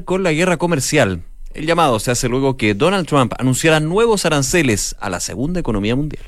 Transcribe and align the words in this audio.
con 0.00 0.22
la 0.22 0.32
guerra 0.32 0.56
comercial. 0.56 1.22
El 1.54 1.66
llamado 1.66 1.98
se 2.00 2.10
hace 2.10 2.28
luego 2.28 2.56
que 2.56 2.74
Donald 2.74 3.06
Trump 3.06 3.34
anunciara 3.38 3.78
nuevos 3.78 4.24
aranceles 4.24 4.96
a 5.00 5.10
la 5.10 5.20
segunda 5.20 5.60
economía 5.60 5.94
mundial. 5.94 6.24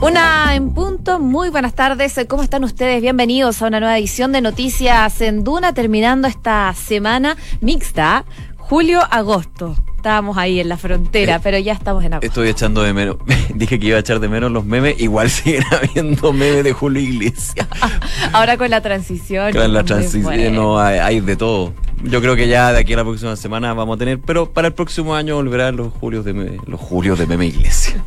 Una 0.00 0.54
en 0.54 0.74
punto, 0.74 1.18
muy 1.18 1.50
buenas 1.50 1.74
tardes, 1.74 2.20
¿cómo 2.28 2.44
están 2.44 2.62
ustedes? 2.62 3.02
Bienvenidos 3.02 3.60
a 3.60 3.66
una 3.66 3.80
nueva 3.80 3.98
edición 3.98 4.30
de 4.30 4.40
Noticias 4.40 5.20
en 5.20 5.42
Duna, 5.42 5.74
terminando 5.74 6.28
esta 6.28 6.72
semana 6.74 7.36
mixta, 7.60 8.24
julio-agosto. 8.68 9.76
Estábamos 9.96 10.38
ahí 10.38 10.60
en 10.60 10.68
la 10.68 10.76
frontera, 10.76 11.36
Eh, 11.36 11.40
pero 11.42 11.58
ya 11.58 11.72
estamos 11.72 12.04
en 12.04 12.14
agosto. 12.14 12.26
Estoy 12.26 12.48
echando 12.48 12.82
de 12.82 12.92
menos. 12.92 13.16
Dije 13.54 13.78
que 13.80 13.86
iba 13.88 13.96
a 13.96 14.00
echar 14.00 14.20
de 14.20 14.28
menos 14.28 14.52
los 14.52 14.64
memes. 14.64 15.00
Igual 15.00 15.28
siguen 15.30 15.64
habiendo 15.72 16.32
memes 16.32 16.64
de 16.64 16.72
Julio 16.72 17.02
Iglesias. 17.02 17.66
Ahora 18.32 18.56
con 18.56 18.70
la 18.70 18.80
transición. 18.80 19.56
En 19.56 19.72
la 19.72 19.82
transición 19.84 20.22
bueno. 20.22 20.50
no, 20.50 20.78
hay, 20.78 20.98
hay 20.98 21.20
de 21.20 21.36
todo. 21.36 21.72
Yo 22.04 22.20
creo 22.20 22.36
que 22.36 22.46
ya 22.46 22.72
de 22.72 22.78
aquí 22.78 22.92
a 22.92 22.98
la 22.98 23.02
próxima 23.02 23.34
semana 23.34 23.74
vamos 23.74 23.96
a 23.96 23.98
tener, 23.98 24.20
pero 24.20 24.52
para 24.52 24.68
el 24.68 24.74
próximo 24.74 25.16
año 25.16 25.34
volverán 25.34 25.76
los 25.76 25.92
julios 25.94 26.24
de 26.24 26.32
meme, 26.32 26.58
los 26.66 26.78
julios 26.78 27.18
de 27.18 27.26
meme 27.26 27.46
iglesia. 27.46 28.04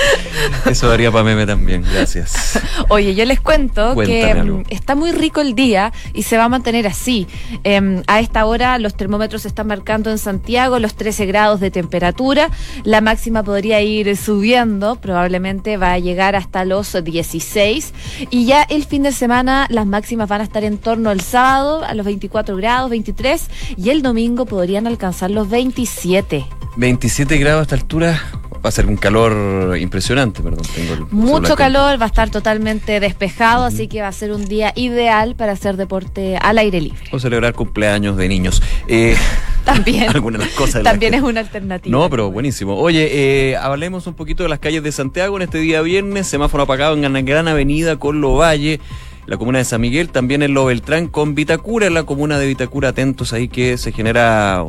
Eso 0.66 0.88
daría 0.88 1.10
para 1.10 1.24
meme 1.24 1.46
también, 1.46 1.82
gracias. 1.82 2.58
Oye, 2.88 3.14
yo 3.14 3.24
les 3.24 3.40
cuento 3.40 3.94
Cuéntame 3.94 4.20
que 4.20 4.30
algo. 4.30 4.62
está 4.70 4.94
muy 4.94 5.12
rico 5.12 5.40
el 5.40 5.54
día 5.54 5.92
y 6.14 6.22
se 6.22 6.36
va 6.36 6.44
a 6.44 6.48
mantener 6.48 6.86
así. 6.86 7.26
Em, 7.64 8.02
a 8.06 8.20
esta 8.20 8.46
hora 8.46 8.78
los 8.78 8.94
termómetros 8.94 9.46
están 9.46 9.66
marcando 9.66 10.10
en 10.10 10.18
Santiago 10.18 10.78
los 10.78 10.94
13 10.94 11.26
grados 11.26 11.60
de 11.60 11.70
temperatura. 11.70 12.50
La 12.84 13.00
máxima 13.00 13.42
podría 13.42 13.80
ir 13.80 14.16
subiendo, 14.16 14.96
probablemente 14.96 15.76
va 15.76 15.92
a 15.92 15.98
llegar 15.98 16.36
hasta 16.36 16.64
los 16.64 16.96
16. 17.02 17.92
Y 18.30 18.46
ya 18.46 18.62
el 18.62 18.84
fin 18.84 19.02
de 19.02 19.12
semana 19.12 19.66
las 19.70 19.86
máximas 19.86 20.28
van 20.28 20.40
a 20.40 20.44
estar 20.44 20.64
en 20.64 20.78
torno 20.78 21.10
al 21.10 21.20
sábado 21.20 21.84
a 21.84 21.94
los 21.94 22.06
24 22.06 22.56
grados, 22.56 22.90
23. 22.90 23.48
Y 23.76 23.90
el 23.90 24.02
domingo 24.02 24.46
podrían 24.46 24.86
alcanzar 24.86 25.30
los 25.30 25.48
27. 25.48 26.46
27 26.76 27.38
grados 27.38 27.60
a 27.60 27.62
esta 27.62 27.74
altura 27.74 28.20
va 28.64 28.68
a 28.68 28.72
ser 28.72 28.86
un 28.86 28.96
calor 28.96 29.76
impresionante, 29.76 30.42
perdón. 30.42 30.64
Tengo 30.74 30.94
el 30.94 31.06
Mucho 31.10 31.56
calor, 31.56 32.00
va 32.00 32.04
a 32.04 32.08
estar 32.08 32.30
totalmente 32.30 33.00
despejado, 33.00 33.64
así 33.64 33.88
que 33.88 34.02
va 34.02 34.08
a 34.08 34.12
ser 34.12 34.32
un 34.32 34.44
día 34.46 34.72
ideal 34.76 35.34
para 35.34 35.52
hacer 35.52 35.76
deporte 35.76 36.36
al 36.36 36.58
aire 36.58 36.80
libre. 36.80 37.00
O 37.12 37.18
celebrar 37.18 37.54
cumpleaños 37.54 38.16
de 38.16 38.28
niños. 38.28 38.62
Eh, 38.88 39.16
También, 39.64 40.08
algunas 40.14 40.40
de 40.40 40.46
las 40.46 40.54
cosas. 40.54 40.82
también 40.82 41.12
que- 41.12 41.18
es 41.18 41.22
una 41.24 41.40
alternativa. 41.40 41.96
No, 41.96 42.08
pero 42.10 42.30
buenísimo. 42.30 42.76
Oye, 42.76 43.08
eh, 43.50 43.56
hablemos 43.56 44.06
un 44.06 44.14
poquito 44.14 44.42
de 44.42 44.48
las 44.48 44.58
calles 44.58 44.82
de 44.82 44.90
Santiago 44.92 45.36
en 45.36 45.42
este 45.42 45.58
día 45.58 45.80
viernes. 45.82 46.26
Semáforo 46.26 46.64
apagado 46.64 46.94
en 46.96 47.12
la 47.12 47.20
gran 47.22 47.46
avenida 47.48 47.96
con 47.96 48.20
Lo 48.20 48.34
Valle, 48.34 48.80
la 49.26 49.36
comuna 49.36 49.58
de 49.58 49.64
San 49.64 49.80
Miguel, 49.80 50.08
también 50.08 50.42
en 50.42 50.52
Lo 50.54 50.64
Beltrán 50.64 51.06
con 51.06 51.34
Vitacura, 51.36 51.86
en 51.86 51.94
la 51.94 52.02
comuna 52.02 52.38
de 52.38 52.46
Vitacura. 52.48 52.88
Atentos 52.88 53.32
ahí 53.32 53.46
que 53.48 53.76
se 53.78 53.92
genera 53.92 54.64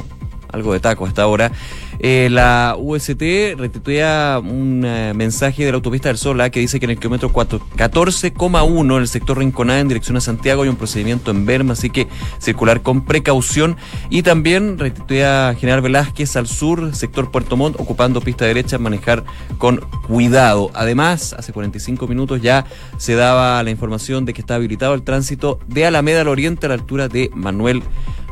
algo 0.54 0.72
de 0.72 0.80
taco 0.80 1.06
hasta 1.06 1.23
ahora. 1.23 1.52
Eh, 2.00 2.30
la 2.32 2.76
UST 2.78 3.22
retuitea 3.58 4.40
un 4.44 4.84
eh, 4.86 5.14
mensaje 5.16 5.66
de 5.66 5.72
la 5.72 5.76
autopista 5.76 6.09
del 6.09 6.18
Sol 6.18 6.40
ah, 6.42 6.50
que 6.50 6.59
dice 6.59 6.80
que 6.80 6.86
en 6.86 6.92
el 6.92 6.98
kilómetro 6.98 7.32
cuatro- 7.32 7.59
14,1 7.76 8.96
en 8.96 9.02
el 9.02 9.08
sector 9.08 9.38
Rinconada 9.38 9.80
en 9.80 9.88
dirección 9.88 10.18
a 10.18 10.22
Santiago 10.22 10.64
hay 10.64 10.70
un 10.70 10.76
procedimiento 10.76 11.31
en 11.31 11.46
Berma, 11.46 11.74
así 11.74 11.90
que 11.90 12.08
circular 12.40 12.81
con 12.81 13.06
precaución. 13.06 13.78
Y 14.09 14.24
también 14.24 14.78
retuitea 14.78 15.56
General 15.59 15.81
Velázquez 15.81 16.36
al 16.36 16.48
sur, 16.48 16.96
sector 16.96 17.31
Puerto 17.31 17.58
Montt, 17.58 17.80
ocupando 17.80 18.22
pista 18.22 18.46
derecha, 18.46 18.78
manejar 18.78 19.24
con 19.58 19.81
cuidado. 20.08 20.72
Además, 20.74 21.34
hace 21.38 21.52
45 21.54 22.08
minutos 22.08 22.42
ya 22.42 22.66
se 22.98 23.16
daba 23.16 23.62
la 23.64 23.70
información 23.70 24.26
de 24.26 24.34
que 24.34 24.42
está 24.42 24.56
habilitado 24.56 24.94
el 24.94 25.04
tránsito 25.04 25.59
de 25.68 25.86
Alameda 25.86 26.22
al 26.22 26.28
Oriente 26.28 26.66
a 26.66 26.70
la 26.70 26.76
altura 26.76 27.08
de 27.08 27.30
Manuel 27.34 27.84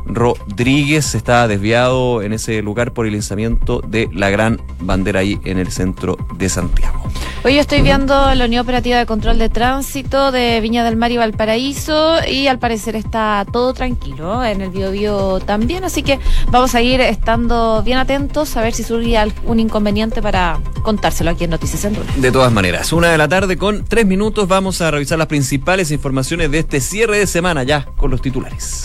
Rodríguez 0.06 1.14
está 1.14 1.48
desviado 1.48 2.22
en 2.22 2.32
ese 2.32 2.62
lugar 2.62 2.92
por 2.92 3.06
el 3.06 3.12
lanzamiento 3.12 3.80
de 3.80 4.08
la 4.12 4.30
gran 4.30 4.60
bandera 4.80 5.20
ahí 5.20 5.40
en 5.44 5.58
el 5.58 5.70
centro 5.70 6.16
de 6.36 6.48
Santiago. 6.48 7.02
Hoy 7.44 7.58
estoy 7.58 7.82
viendo 7.82 8.14
la 8.34 8.44
Unión 8.44 8.62
Operativa 8.62 8.98
de 8.98 9.04
Control 9.04 9.36
de 9.36 9.48
Tránsito 9.48 10.30
de 10.30 10.60
Viña 10.60 10.84
del 10.84 10.94
Mar 10.94 11.10
y 11.10 11.16
Valparaíso 11.16 12.24
y 12.24 12.46
al 12.46 12.60
parecer 12.60 12.94
está 12.94 13.44
todo 13.52 13.74
tranquilo 13.74 14.44
en 14.44 14.60
el 14.60 14.70
Biobío 14.70 15.40
también, 15.40 15.82
así 15.82 16.04
que 16.04 16.20
vamos 16.50 16.76
a 16.76 16.82
ir 16.82 17.00
estando 17.00 17.82
bien 17.82 17.98
atentos 17.98 18.56
a 18.56 18.62
ver 18.62 18.74
si 18.74 18.84
surge 18.84 19.18
algún 19.18 19.58
inconveniente 19.58 20.22
para 20.22 20.60
contárselo 20.84 21.30
aquí 21.30 21.42
en 21.42 21.50
Noticias 21.50 21.84
en 21.84 21.94
Duna. 21.94 22.12
De 22.16 22.30
todas 22.30 22.52
maneras, 22.52 22.92
una 22.92 23.08
de 23.08 23.18
la 23.18 23.26
tarde 23.26 23.58
con 23.58 23.84
tres 23.86 24.06
minutos 24.06 24.46
vamos 24.46 24.80
a 24.80 24.92
revisar 24.92 25.18
las 25.18 25.26
principales 25.26 25.90
informaciones 25.90 26.48
de 26.48 26.60
este 26.60 26.80
cierre 26.80 27.18
de 27.18 27.26
semana 27.26 27.64
ya 27.64 27.86
con 27.96 28.12
los 28.12 28.22
titulares. 28.22 28.84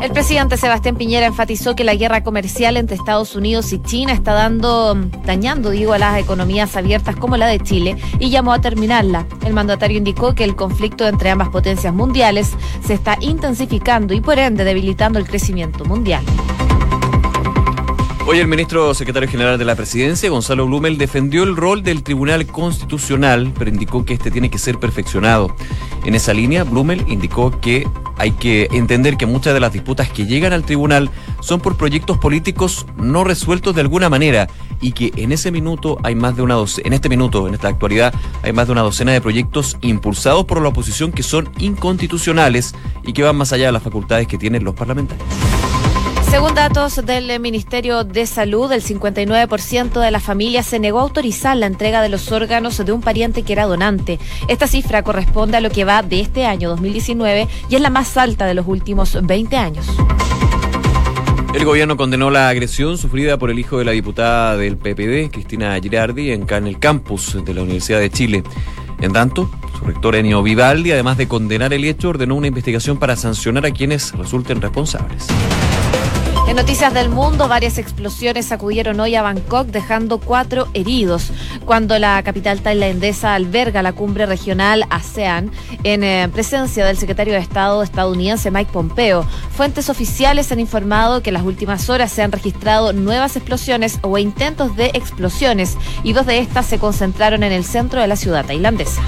El 0.00 0.12
presidente 0.12 0.56
Sebastián 0.56 0.96
Piñera 0.96 1.26
enfatizó 1.26 1.76
que 1.76 1.84
la 1.84 1.94
guerra 1.94 2.22
comercial 2.22 2.78
entre 2.78 2.96
Estados 2.96 3.36
Unidos 3.36 3.70
y 3.74 3.82
China 3.82 4.14
está 4.14 4.32
dando, 4.32 4.94
dañando, 5.26 5.70
digo, 5.70 5.92
a 5.92 5.98
las 5.98 6.18
economías 6.18 6.74
abiertas 6.74 7.16
como 7.16 7.36
la 7.36 7.46
de 7.46 7.60
Chile 7.60 7.96
y 8.18 8.30
llamó 8.30 8.54
a 8.54 8.62
terminarla. 8.62 9.26
El 9.44 9.52
mandatario 9.52 9.98
indicó 9.98 10.34
que 10.34 10.44
el 10.44 10.56
conflicto 10.56 11.06
entre 11.06 11.28
ambas 11.28 11.50
potencias 11.50 11.92
mundiales 11.92 12.52
se 12.82 12.94
está 12.94 13.18
intensificando 13.20 14.14
y 14.14 14.22
por 14.22 14.38
ende 14.38 14.64
debilitando 14.64 15.18
el 15.18 15.26
crecimiento 15.26 15.84
mundial. 15.84 16.24
Hoy 18.30 18.38
el 18.38 18.46
ministro 18.46 18.94
secretario 18.94 19.28
general 19.28 19.58
de 19.58 19.64
la 19.64 19.74
presidencia, 19.74 20.30
Gonzalo 20.30 20.64
Blumel, 20.64 20.98
defendió 20.98 21.42
el 21.42 21.56
rol 21.56 21.82
del 21.82 22.04
Tribunal 22.04 22.46
Constitucional, 22.46 23.52
pero 23.58 23.70
indicó 23.70 24.04
que 24.04 24.14
este 24.14 24.30
tiene 24.30 24.48
que 24.48 24.58
ser 24.58 24.78
perfeccionado. 24.78 25.56
En 26.04 26.14
esa 26.14 26.32
línea, 26.32 26.62
Blumel 26.62 27.04
indicó 27.08 27.58
que 27.60 27.88
hay 28.18 28.30
que 28.30 28.68
entender 28.70 29.16
que 29.16 29.26
muchas 29.26 29.52
de 29.52 29.58
las 29.58 29.72
disputas 29.72 30.10
que 30.10 30.26
llegan 30.26 30.52
al 30.52 30.62
tribunal 30.62 31.10
son 31.40 31.60
por 31.60 31.76
proyectos 31.76 32.18
políticos 32.18 32.86
no 32.96 33.24
resueltos 33.24 33.74
de 33.74 33.80
alguna 33.80 34.08
manera 34.08 34.46
y 34.80 34.92
que 34.92 35.10
en 35.16 35.32
ese 35.32 35.50
minuto 35.50 35.98
hay 36.04 36.14
más 36.14 36.36
de 36.36 36.42
una 36.42 36.54
docena, 36.54 36.86
en 36.86 36.92
este 36.92 37.08
minuto, 37.08 37.48
en 37.48 37.54
esta 37.54 37.66
actualidad, 37.66 38.14
hay 38.44 38.52
más 38.52 38.68
de 38.68 38.72
una 38.72 38.82
docena 38.82 39.10
de 39.10 39.20
proyectos 39.20 39.76
impulsados 39.80 40.44
por 40.44 40.62
la 40.62 40.68
oposición 40.68 41.10
que 41.10 41.24
son 41.24 41.48
inconstitucionales 41.58 42.76
y 43.02 43.12
que 43.12 43.24
van 43.24 43.34
más 43.34 43.52
allá 43.52 43.66
de 43.66 43.72
las 43.72 43.82
facultades 43.82 44.28
que 44.28 44.38
tienen 44.38 44.62
los 44.62 44.76
parlamentarios. 44.76 45.26
Según 46.30 46.54
datos 46.54 47.04
del 47.04 47.40
Ministerio 47.40 48.04
de 48.04 48.24
Salud, 48.24 48.70
el 48.70 48.82
59% 48.82 50.00
de 50.00 50.10
las 50.12 50.22
familias 50.22 50.64
se 50.64 50.78
negó 50.78 51.00
a 51.00 51.02
autorizar 51.02 51.56
la 51.56 51.66
entrega 51.66 52.02
de 52.02 52.08
los 52.08 52.30
órganos 52.30 52.78
de 52.78 52.92
un 52.92 53.00
pariente 53.00 53.42
que 53.42 53.52
era 53.52 53.66
donante. 53.66 54.20
Esta 54.46 54.68
cifra 54.68 55.02
corresponde 55.02 55.56
a 55.56 55.60
lo 55.60 55.70
que 55.70 55.84
va 55.84 56.04
de 56.04 56.20
este 56.20 56.46
año 56.46 56.68
2019 56.68 57.48
y 57.68 57.74
es 57.74 57.80
la 57.80 57.90
más 57.90 58.16
alta 58.16 58.46
de 58.46 58.54
los 58.54 58.68
últimos 58.68 59.18
20 59.20 59.56
años. 59.56 59.86
El 61.52 61.64
gobierno 61.64 61.96
condenó 61.96 62.30
la 62.30 62.48
agresión 62.48 62.96
sufrida 62.96 63.36
por 63.36 63.50
el 63.50 63.58
hijo 63.58 63.78
de 63.78 63.86
la 63.86 63.90
diputada 63.90 64.56
del 64.56 64.76
PPD, 64.76 65.32
Cristina 65.32 65.76
Girardi, 65.82 66.30
en, 66.30 66.46
el 66.48 66.78
campus 66.78 67.44
de 67.44 67.54
la 67.54 67.62
Universidad 67.62 67.98
de 67.98 68.08
Chile. 68.08 68.44
En 69.00 69.12
tanto, 69.12 69.50
su 69.76 69.84
rector 69.84 70.14
Enio 70.14 70.44
Vivaldi, 70.44 70.92
además 70.92 71.16
de 71.16 71.26
condenar 71.26 71.72
el 71.72 71.84
hecho, 71.84 72.10
ordenó 72.10 72.36
una 72.36 72.46
investigación 72.46 72.98
para 72.98 73.16
sancionar 73.16 73.66
a 73.66 73.72
quienes 73.72 74.12
resulten 74.12 74.60
responsables. 74.62 75.26
En 76.50 76.56
noticias 76.56 76.92
del 76.92 77.10
mundo, 77.10 77.46
varias 77.46 77.78
explosiones 77.78 78.46
sacudieron 78.46 78.98
hoy 78.98 79.14
a 79.14 79.22
Bangkok, 79.22 79.68
dejando 79.68 80.18
cuatro 80.18 80.66
heridos. 80.74 81.30
Cuando 81.64 81.96
la 82.00 82.20
capital 82.24 82.60
tailandesa 82.60 83.36
alberga 83.36 83.84
la 83.84 83.92
cumbre 83.92 84.26
regional 84.26 84.84
ASEAN, 84.90 85.52
en 85.84 86.02
eh, 86.02 86.28
presencia 86.32 86.84
del 86.84 86.96
secretario 86.96 87.34
de 87.34 87.38
Estado 87.38 87.84
estadounidense 87.84 88.50
Mike 88.50 88.72
Pompeo, 88.72 89.24
fuentes 89.52 89.88
oficiales 89.88 90.50
han 90.50 90.58
informado 90.58 91.22
que 91.22 91.30
en 91.30 91.34
las 91.34 91.44
últimas 91.44 91.88
horas 91.88 92.10
se 92.10 92.24
han 92.24 92.32
registrado 92.32 92.92
nuevas 92.92 93.36
explosiones 93.36 94.00
o 94.02 94.18
intentos 94.18 94.74
de 94.74 94.86
explosiones, 94.86 95.78
y 96.02 96.14
dos 96.14 96.26
de 96.26 96.40
estas 96.40 96.66
se 96.66 96.80
concentraron 96.80 97.44
en 97.44 97.52
el 97.52 97.62
centro 97.62 98.00
de 98.00 98.08
la 98.08 98.16
ciudad 98.16 98.44
tailandesa. 98.44 99.00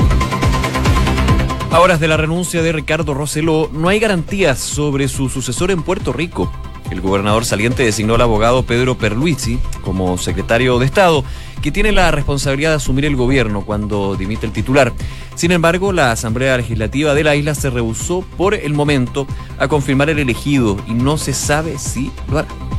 A 1.72 1.80
horas 1.80 1.98
de 1.98 2.06
la 2.06 2.16
renuncia 2.16 2.62
de 2.62 2.70
Ricardo 2.70 3.14
Roseló, 3.14 3.68
no 3.72 3.88
hay 3.88 3.98
garantías 3.98 4.60
sobre 4.60 5.08
su 5.08 5.28
sucesor 5.28 5.72
en 5.72 5.82
Puerto 5.82 6.12
Rico. 6.12 6.52
El 6.92 7.00
gobernador 7.00 7.46
saliente 7.46 7.82
designó 7.82 8.16
al 8.16 8.20
abogado 8.20 8.64
Pedro 8.64 8.98
Perluisi 8.98 9.58
como 9.80 10.18
secretario 10.18 10.78
de 10.78 10.84
Estado, 10.84 11.24
que 11.62 11.72
tiene 11.72 11.90
la 11.90 12.10
responsabilidad 12.10 12.68
de 12.68 12.76
asumir 12.76 13.06
el 13.06 13.16
gobierno 13.16 13.62
cuando 13.62 14.14
dimite 14.14 14.44
el 14.44 14.52
titular. 14.52 14.92
Sin 15.34 15.52
embargo, 15.52 15.94
la 15.94 16.12
Asamblea 16.12 16.58
Legislativa 16.58 17.14
de 17.14 17.24
la 17.24 17.34
isla 17.34 17.54
se 17.54 17.70
rehusó 17.70 18.20
por 18.36 18.52
el 18.52 18.74
momento 18.74 19.26
a 19.58 19.68
confirmar 19.68 20.10
el 20.10 20.18
elegido 20.18 20.76
y 20.86 20.92
no 20.92 21.16
se 21.16 21.32
sabe 21.32 21.78
si 21.78 22.12
lo 22.30 22.40
hará. 22.40 22.71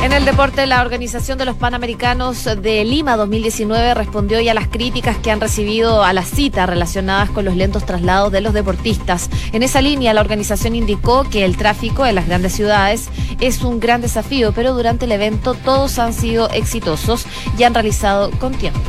En 0.00 0.12
el 0.12 0.24
deporte, 0.24 0.64
la 0.66 0.80
Organización 0.80 1.38
de 1.38 1.44
los 1.44 1.56
Panamericanos 1.56 2.44
de 2.44 2.84
Lima 2.84 3.16
2019 3.16 3.94
respondió 3.94 4.38
hoy 4.38 4.48
a 4.48 4.54
las 4.54 4.68
críticas 4.68 5.16
que 5.16 5.32
han 5.32 5.40
recibido 5.40 6.04
a 6.04 6.12
la 6.12 6.22
cita 6.22 6.66
relacionadas 6.66 7.30
con 7.30 7.44
los 7.44 7.56
lentos 7.56 7.84
traslados 7.84 8.30
de 8.30 8.40
los 8.40 8.52
deportistas. 8.52 9.28
En 9.52 9.64
esa 9.64 9.82
línea, 9.82 10.14
la 10.14 10.20
organización 10.20 10.76
indicó 10.76 11.24
que 11.24 11.44
el 11.44 11.56
tráfico 11.56 12.06
en 12.06 12.14
las 12.14 12.28
grandes 12.28 12.52
ciudades 12.52 13.08
es 13.40 13.62
un 13.62 13.80
gran 13.80 14.00
desafío, 14.00 14.52
pero 14.52 14.72
durante 14.72 15.06
el 15.06 15.12
evento 15.12 15.54
todos 15.54 15.98
han 15.98 16.12
sido 16.12 16.48
exitosos 16.50 17.26
y 17.58 17.64
han 17.64 17.74
realizado 17.74 18.30
con 18.38 18.54
tiempo. 18.54 18.80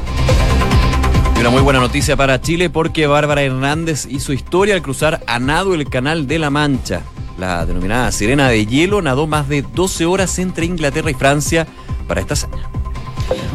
Y 1.36 1.40
una 1.40 1.50
muy 1.50 1.64
buena 1.64 1.80
noticia 1.80 2.16
para 2.18 2.40
Chile 2.40 2.70
porque 2.70 3.08
Bárbara 3.08 3.42
Hernández 3.42 4.06
hizo 4.10 4.32
historia 4.32 4.76
al 4.76 4.84
cruzar 4.84 5.24
a 5.26 5.40
nado 5.40 5.74
el 5.74 5.90
Canal 5.90 6.28
de 6.28 6.38
la 6.38 6.52
Mancha. 6.52 7.02
La 7.40 7.66
denominada 7.66 8.12
Sirena 8.12 8.50
de 8.50 8.66
Hielo 8.66 9.02
nadó 9.02 9.26
más 9.26 9.48
de 9.48 9.62
12 9.62 10.06
horas 10.06 10.38
entre 10.40 10.66
Inglaterra 10.66 11.10
y 11.10 11.14
Francia 11.14 11.66
para 12.06 12.20
esta 12.20 12.34
hazaña. 12.34 12.69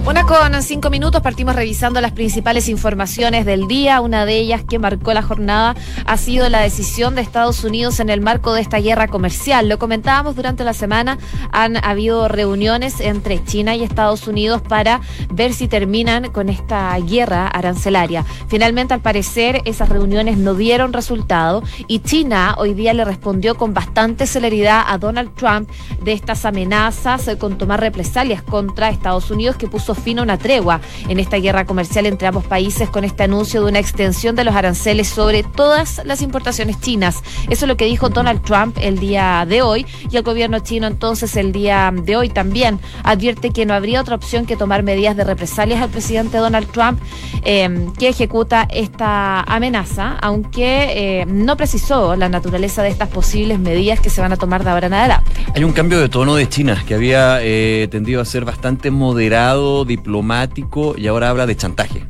Una 0.07 0.25
con 0.25 0.63
cinco 0.63 0.91
minutos, 0.91 1.23
partimos 1.23 1.57
revisando 1.57 1.99
las 2.03 2.13
principales 2.13 2.69
informaciones 2.69 3.47
del 3.47 3.67
día. 3.67 4.03
Una 4.03 4.27
de 4.27 4.37
ellas 4.37 4.63
que 4.63 4.79
marcó 4.79 5.15
la 5.15 5.23
jornada 5.23 5.75
ha 6.05 6.17
sido 6.19 6.47
la 6.51 6.61
decisión 6.61 7.15
de 7.15 7.23
Estados 7.23 7.65
Unidos 7.65 8.01
en 8.01 8.11
el 8.11 8.21
marco 8.21 8.53
de 8.53 8.61
esta 8.61 8.81
guerra 8.81 9.09
comercial. 9.09 9.67
Lo 9.67 9.79
comentábamos 9.79 10.37
durante 10.37 10.63
la 10.63 10.75
semana, 10.75 11.17
han 11.53 11.83
habido 11.83 12.29
reuniones 12.29 13.01
entre 13.01 13.43
China 13.45 13.77
y 13.77 13.83
Estados 13.83 14.29
Unidos 14.29 14.61
para 14.61 15.01
ver 15.31 15.55
si 15.55 15.69
terminan 15.69 16.31
con 16.31 16.51
esta 16.51 16.95
guerra 16.99 17.49
arancelaria. 17.49 18.27
Finalmente, 18.49 18.93
al 18.93 19.01
parecer, 19.01 19.63
esas 19.65 19.89
reuniones 19.89 20.37
no 20.37 20.55
dieron 20.55 20.93
resultado 20.93 21.63
y 21.89 22.01
China 22.01 22.57
hoy 22.59 22.75
día 22.75 22.93
le 22.93 23.07
respondió 23.07 23.55
con 23.55 23.73
bastante 23.73 24.27
celeridad 24.27 24.85
a 24.87 24.99
Donald 24.99 25.35
Trump 25.35 25.71
de 26.03 26.13
estas 26.13 26.45
amenazas 26.45 27.31
con 27.39 27.57
tomar 27.57 27.81
represalias 27.81 28.43
contra 28.43 28.91
Estados 28.91 29.31
Unidos 29.31 29.57
que 29.57 29.67
puso 29.67 29.94
fin 29.95 30.19
a 30.19 30.23
una 30.23 30.39
tregua 30.39 30.81
en 31.09 31.21
esta 31.21 31.39
guerra 31.39 31.65
comercial 31.65 32.07
entre 32.07 32.29
ambos 32.29 32.45
países 32.45 32.89
con 32.89 33.05
este 33.05 33.25
anuncio 33.25 33.63
de 33.63 33.69
una 33.69 33.79
extensión 33.79 34.37
de 34.37 34.45
los 34.45 34.55
aranceles 34.55 35.09
sobre 35.09 35.43
todas 35.43 36.01
las 36.05 36.23
importaciones 36.23 36.81
chinas. 36.81 37.23
Eso 37.49 37.65
es 37.65 37.69
lo 37.69 37.77
que 37.77 37.87
dijo 37.87 38.09
Donald 38.09 38.43
Trump 38.43 38.77
el 38.81 38.99
día 38.99 39.47
de 39.49 39.63
hoy 39.63 39.87
y 40.11 40.17
el 40.17 40.23
gobierno 40.23 40.59
chino 40.61 40.87
entonces 40.87 41.37
el 41.37 41.53
día 41.53 41.93
de 41.95 42.17
hoy 42.17 42.29
también 42.29 42.81
advierte 43.03 43.51
que 43.51 43.67
no 43.67 43.75
habría 43.75 44.01
otra 44.01 44.15
opción 44.15 44.47
que 44.47 44.57
tomar 44.57 44.83
medidas 44.83 45.17
de 45.17 45.25
represalias 45.25 45.81
al 45.81 45.91
presidente 45.91 46.39
Donald 46.39 46.71
Trump 46.71 47.01
eh, 47.45 47.89
que 47.99 48.09
ejecuta 48.09 48.67
esta 48.71 49.41
amenaza, 49.43 50.17
aunque 50.21 51.21
eh, 51.21 51.27
no 51.27 51.57
precisó 51.57 52.17
la 52.17 52.29
naturaleza 52.29 52.83
de 52.83 52.89
estas 52.89 53.09
posibles 53.09 53.59
medidas 53.59 54.01
que 54.01 54.11
se 54.11 54.21
van 54.21 54.33
a 54.33 54.37
tomar 54.37 54.65
de 54.65 54.71
ahora 54.71 54.87
en 54.87 54.95
adelante. 54.95 55.31
Hay 55.55 55.65
un 55.65 55.73
cambio 55.73 56.01
de 56.01 56.09
tono 56.09 56.35
de 56.35 56.49
China 56.49 56.83
que 56.87 56.95
había 56.95 57.39
eh, 57.43 57.89
tendido 57.91 58.21
a 58.21 58.25
ser 58.25 58.45
bastante 58.45 58.91
moderado 58.91 59.84
diplomático 59.85 60.95
y 60.97 61.07
ahora 61.07 61.31
habla 61.31 61.47
de 61.47 61.57
chantaje. 61.57 62.05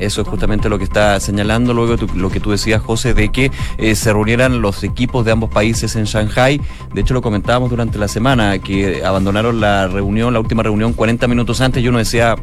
Eso 0.00 0.22
es 0.22 0.28
justamente 0.28 0.68
lo 0.68 0.78
que 0.78 0.84
está 0.84 1.18
señalando 1.20 1.74
luego 1.74 1.96
lo 2.14 2.30
que 2.30 2.40
tú 2.40 2.50
decías, 2.50 2.80
José, 2.80 3.12
de 3.12 3.30
que 3.30 3.50
eh, 3.78 3.94
se 3.94 4.12
reunieran 4.12 4.62
los 4.62 4.84
equipos 4.84 5.24
de 5.24 5.32
ambos 5.32 5.50
países 5.50 5.96
en 5.96 6.04
Shanghai. 6.04 6.60
De 6.94 7.00
hecho, 7.00 7.12
lo 7.12 7.22
comentábamos 7.22 7.70
durante 7.70 7.98
la 7.98 8.08
semana, 8.08 8.58
que 8.58 9.04
abandonaron 9.04 9.60
la 9.60 9.88
reunión, 9.88 10.32
la 10.32 10.40
última 10.40 10.62
reunión, 10.62 10.92
40 10.92 11.26
minutos 11.28 11.60
antes. 11.60 11.82
Yo 11.82 11.90
no 11.90 11.98
decía, 11.98 12.36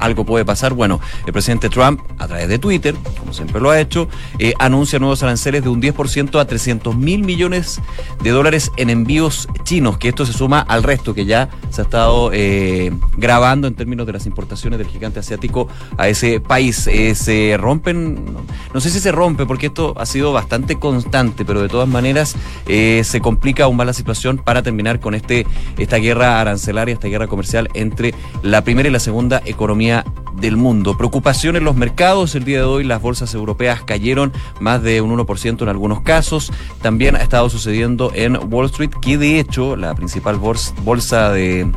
algo 0.00 0.24
puede 0.24 0.44
pasar. 0.44 0.74
Bueno, 0.74 1.00
el 1.26 1.32
presidente 1.32 1.68
Trump, 1.68 2.00
a 2.18 2.26
través 2.26 2.48
de 2.48 2.58
Twitter, 2.58 2.94
como 3.18 3.32
siempre 3.32 3.60
lo 3.60 3.70
ha 3.70 3.80
hecho, 3.80 4.08
eh, 4.38 4.54
anuncia 4.58 4.98
nuevos 4.98 5.22
aranceles 5.22 5.62
de 5.62 5.68
un 5.68 5.80
10% 5.80 6.40
a 6.40 6.44
300 6.46 6.96
mil 6.96 7.22
millones 7.22 7.80
de 8.22 8.30
dólares 8.30 8.70
en 8.76 8.90
envíos 8.90 9.48
chinos, 9.64 9.98
que 9.98 10.08
esto 10.08 10.26
se 10.26 10.32
suma 10.32 10.60
al 10.60 10.82
resto 10.82 11.14
que 11.14 11.24
ya 11.24 11.48
se 11.70 11.82
ha 11.82 11.84
estado 11.84 12.30
eh, 12.32 12.92
grabando 13.16 13.66
en 13.68 13.74
términos 13.74 14.06
de 14.06 14.12
las 14.12 14.26
importaciones 14.26 14.78
del 14.78 14.88
gigante 14.88 15.20
asiático 15.20 15.68
a 15.96 16.08
ese 16.08 16.40
país. 16.40 16.86
Eh, 16.86 17.14
se 17.14 17.56
rompen, 17.58 18.36
no, 18.72 18.80
sé 18.80 18.90
si 18.90 19.00
se 19.00 19.12
rompe, 19.12 19.46
porque 19.46 19.66
esto 19.66 19.94
ha 19.96 20.06
sido 20.06 20.32
bastante 20.32 20.76
constante, 20.76 21.44
pero 21.44 21.62
de 21.62 21.68
todas 21.68 21.88
maneras 21.88 22.36
se 22.66 23.20
complica 23.20 23.64
aún 23.64 23.76
más 23.76 23.86
la 23.86 23.92
situación 23.92 24.38
para 24.38 24.62
terminar 24.62 25.00
con 25.00 25.14
este 25.14 25.46
esta 25.76 25.96
guerra 25.96 26.40
arancelaria, 26.40 26.94
esta 26.94 27.08
guerra 27.08 27.26
comercial 27.26 27.68
entre 27.74 28.14
la 28.42 28.62
primera 28.62 28.88
y 28.88 28.92
la 28.92 29.00
segunda 29.00 29.42
economía 29.44 29.87
del 30.40 30.56
mundo. 30.56 30.96
Preocupación 30.96 31.56
en 31.56 31.64
los 31.64 31.76
mercados. 31.76 32.34
El 32.34 32.44
día 32.44 32.58
de 32.58 32.64
hoy 32.64 32.84
las 32.84 33.02
bolsas 33.02 33.34
europeas 33.34 33.82
cayeron 33.82 34.32
más 34.60 34.82
de 34.82 35.00
un 35.00 35.16
1% 35.16 35.62
en 35.62 35.68
algunos 35.68 36.02
casos. 36.02 36.52
También 36.82 37.16
ha 37.16 37.22
estado 37.22 37.50
sucediendo 37.50 38.12
en 38.14 38.38
Wall 38.52 38.66
Street, 38.66 38.90
que 39.00 39.18
de 39.18 39.40
hecho 39.40 39.76
la 39.76 39.94
principal 39.94 40.36
bolsa 40.36 41.32
de 41.32 41.70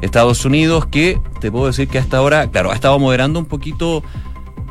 Estados 0.00 0.44
Unidos, 0.44 0.86
que 0.86 1.20
te 1.40 1.50
puedo 1.50 1.66
decir 1.66 1.88
que 1.88 1.98
hasta 1.98 2.18
ahora, 2.18 2.50
claro, 2.50 2.70
ha 2.70 2.74
estado 2.74 2.98
moderando 2.98 3.38
un 3.38 3.46
poquito, 3.46 4.02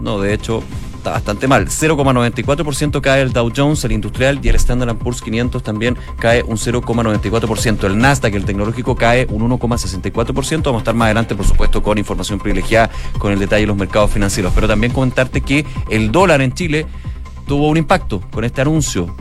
no, 0.01 0.19
de 0.19 0.33
hecho, 0.33 0.63
bastante 1.11 1.47
mal. 1.47 1.67
0,94% 1.67 3.01
cae 3.01 3.21
el 3.21 3.33
Dow 3.33 3.51
Jones, 3.55 3.83
el 3.83 3.91
industrial 3.91 4.39
y 4.41 4.49
el 4.49 4.55
Standard 4.55 4.95
Poor's 4.97 5.21
500 5.21 5.63
también 5.63 5.97
cae 6.19 6.43
un 6.43 6.57
0,94%. 6.57 7.85
El 7.85 7.97
Nasdaq, 7.97 8.33
el 8.33 8.45
tecnológico, 8.45 8.95
cae 8.95 9.27
un 9.29 9.49
1,64%. 9.49 10.63
Vamos 10.63 10.79
a 10.79 10.83
estar 10.83 10.95
más 10.95 11.05
adelante, 11.07 11.35
por 11.35 11.45
supuesto, 11.45 11.81
con 11.81 11.97
información 11.97 12.39
privilegiada, 12.39 12.89
con 13.17 13.31
el 13.31 13.39
detalle 13.39 13.61
de 13.61 13.67
los 13.67 13.77
mercados 13.77 14.11
financieros. 14.11 14.51
Pero 14.53 14.67
también 14.67 14.93
comentarte 14.93 15.41
que 15.41 15.65
el 15.89 16.11
dólar 16.11 16.41
en 16.41 16.53
Chile 16.53 16.85
tuvo 17.47 17.67
un 17.69 17.77
impacto 17.77 18.21
con 18.31 18.43
este 18.43 18.61
anuncio 18.61 19.15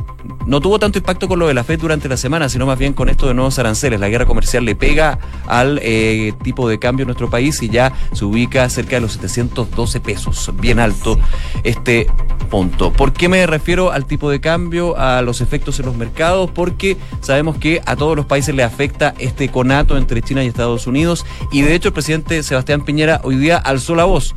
no 0.47 0.61
tuvo 0.61 0.79
tanto 0.79 0.99
impacto 0.99 1.29
con 1.29 1.39
lo 1.39 1.49
de 1.49 1.55
la 1.55 1.65
FED 1.65 1.81
durante 1.81 2.09
la 2.09 2.17
semana, 2.17 2.49
sino 2.49 2.67
más 2.67 2.79
bien 2.79 2.93
con 2.93 3.09
esto 3.09 3.27
de 3.27 3.35
nuevos 3.35 3.59
aranceles. 3.59 4.01
La 4.01 4.09
guerra 4.09 4.27
comercial 4.27 4.65
le 4.65 4.75
pega 4.75 5.19
al 5.47 5.81
eh, 5.83 6.33
tipo 6.43 6.69
de 6.69 6.79
cambio 6.79 7.03
en 7.03 7.09
nuestro 7.09 7.31
país 7.31 7.63
y 7.63 7.69
ya 7.69 7.93
se 8.13 8.25
ubica 8.25 8.69
cerca 8.69 8.97
de 8.97 9.01
los 9.01 9.13
712 9.13 10.01
pesos, 10.01 10.51
bien 10.61 10.79
alto 10.79 11.19
este 11.65 12.07
punto. 12.51 12.93
¿Por 12.93 13.13
qué 13.13 13.29
me 13.29 13.47
refiero 13.47 13.91
al 13.91 14.07
tipo 14.07 14.31
de 14.31 14.41
cambio, 14.41 14.97
a 14.97 15.23
los 15.23 15.41
efectos 15.41 15.81
en 15.81 15.87
los 15.87 15.97
mercados? 15.97 16.51
Porque 16.51 16.97
sabemos 17.21 17.57
que 17.57 17.83
a 17.85 17.97
todos 17.97 18.17
los 18.17 18.27
países 18.27 18.55
le 18.55 18.63
afecta 18.63 19.15
este 19.19 19.49
conato 19.49 19.97
entre 19.97 20.23
China 20.23 20.45
y 20.45 20.47
Estados 20.47 20.87
Unidos 20.87 21.27
y 21.51 21.63
de 21.63 21.75
hecho 21.75 21.89
el 21.89 21.95
presidente 21.95 22.43
Sebastián 22.43 22.85
Piñera 22.85 23.21
hoy 23.25 23.37
día 23.37 23.57
alzó 23.57 23.95
la 23.95 24.05
voz 24.05 24.35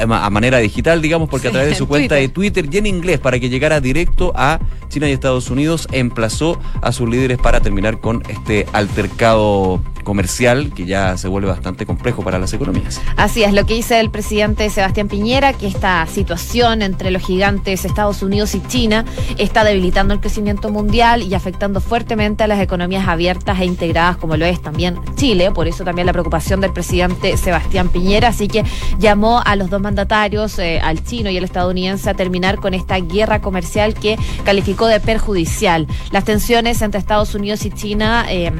a 0.00 0.30
manera 0.30 0.58
digital, 0.58 1.02
digamos, 1.02 1.28
porque 1.28 1.48
a 1.48 1.50
través 1.50 1.70
de 1.70 1.74
su 1.74 1.88
cuenta 1.88 2.14
de 2.14 2.28
Twitter 2.28 2.68
y 2.70 2.78
en 2.78 2.86
inglés, 2.86 3.18
para 3.18 3.38
que 3.38 3.48
llegara 3.48 3.80
directo 3.80 4.32
a 4.34 4.60
China 4.88 5.08
y 5.08 5.12
Estados 5.12 5.50
Unidos, 5.50 5.88
emplazó 5.92 6.58
a 6.80 6.92
sus 6.92 7.08
líderes 7.08 7.38
para 7.38 7.60
terminar 7.60 8.00
con 8.00 8.22
este 8.28 8.66
altercado 8.72 9.80
comercial 10.06 10.72
que 10.72 10.86
ya 10.86 11.18
se 11.18 11.26
vuelve 11.26 11.48
bastante 11.48 11.84
complejo 11.84 12.22
para 12.22 12.38
las 12.38 12.52
economías. 12.52 13.00
Así 13.16 13.42
es, 13.42 13.52
lo 13.52 13.66
que 13.66 13.74
dice 13.74 13.98
el 13.98 14.10
presidente 14.10 14.70
Sebastián 14.70 15.08
Piñera, 15.08 15.52
que 15.52 15.66
esta 15.66 16.06
situación 16.06 16.80
entre 16.80 17.10
los 17.10 17.22
gigantes 17.22 17.84
Estados 17.84 18.22
Unidos 18.22 18.54
y 18.54 18.62
China 18.68 19.04
está 19.36 19.64
debilitando 19.64 20.14
el 20.14 20.20
crecimiento 20.20 20.70
mundial 20.70 21.22
y 21.22 21.34
afectando 21.34 21.80
fuertemente 21.80 22.44
a 22.44 22.46
las 22.46 22.60
economías 22.60 23.08
abiertas 23.08 23.58
e 23.58 23.64
integradas 23.64 24.16
como 24.16 24.36
lo 24.36 24.46
es 24.46 24.62
también 24.62 25.00
Chile, 25.16 25.50
por 25.50 25.66
eso 25.66 25.82
también 25.82 26.06
la 26.06 26.12
preocupación 26.12 26.60
del 26.60 26.72
presidente 26.72 27.36
Sebastián 27.36 27.88
Piñera, 27.88 28.28
así 28.28 28.46
que 28.46 28.64
llamó 28.98 29.42
a 29.44 29.56
los 29.56 29.70
dos 29.70 29.80
mandatarios, 29.86 30.58
eh, 30.58 30.80
al 30.82 31.04
chino 31.04 31.30
y 31.30 31.38
al 31.38 31.44
estadounidense, 31.44 32.10
a 32.10 32.14
terminar 32.14 32.56
con 32.56 32.74
esta 32.74 32.98
guerra 32.98 33.40
comercial 33.40 33.94
que 33.94 34.18
calificó 34.44 34.88
de 34.88 34.98
perjudicial. 34.98 35.86
Las 36.10 36.24
tensiones 36.24 36.82
entre 36.82 36.98
Estados 36.98 37.36
Unidos 37.36 37.64
y 37.64 37.70
China 37.70 38.26
eh, 38.28 38.50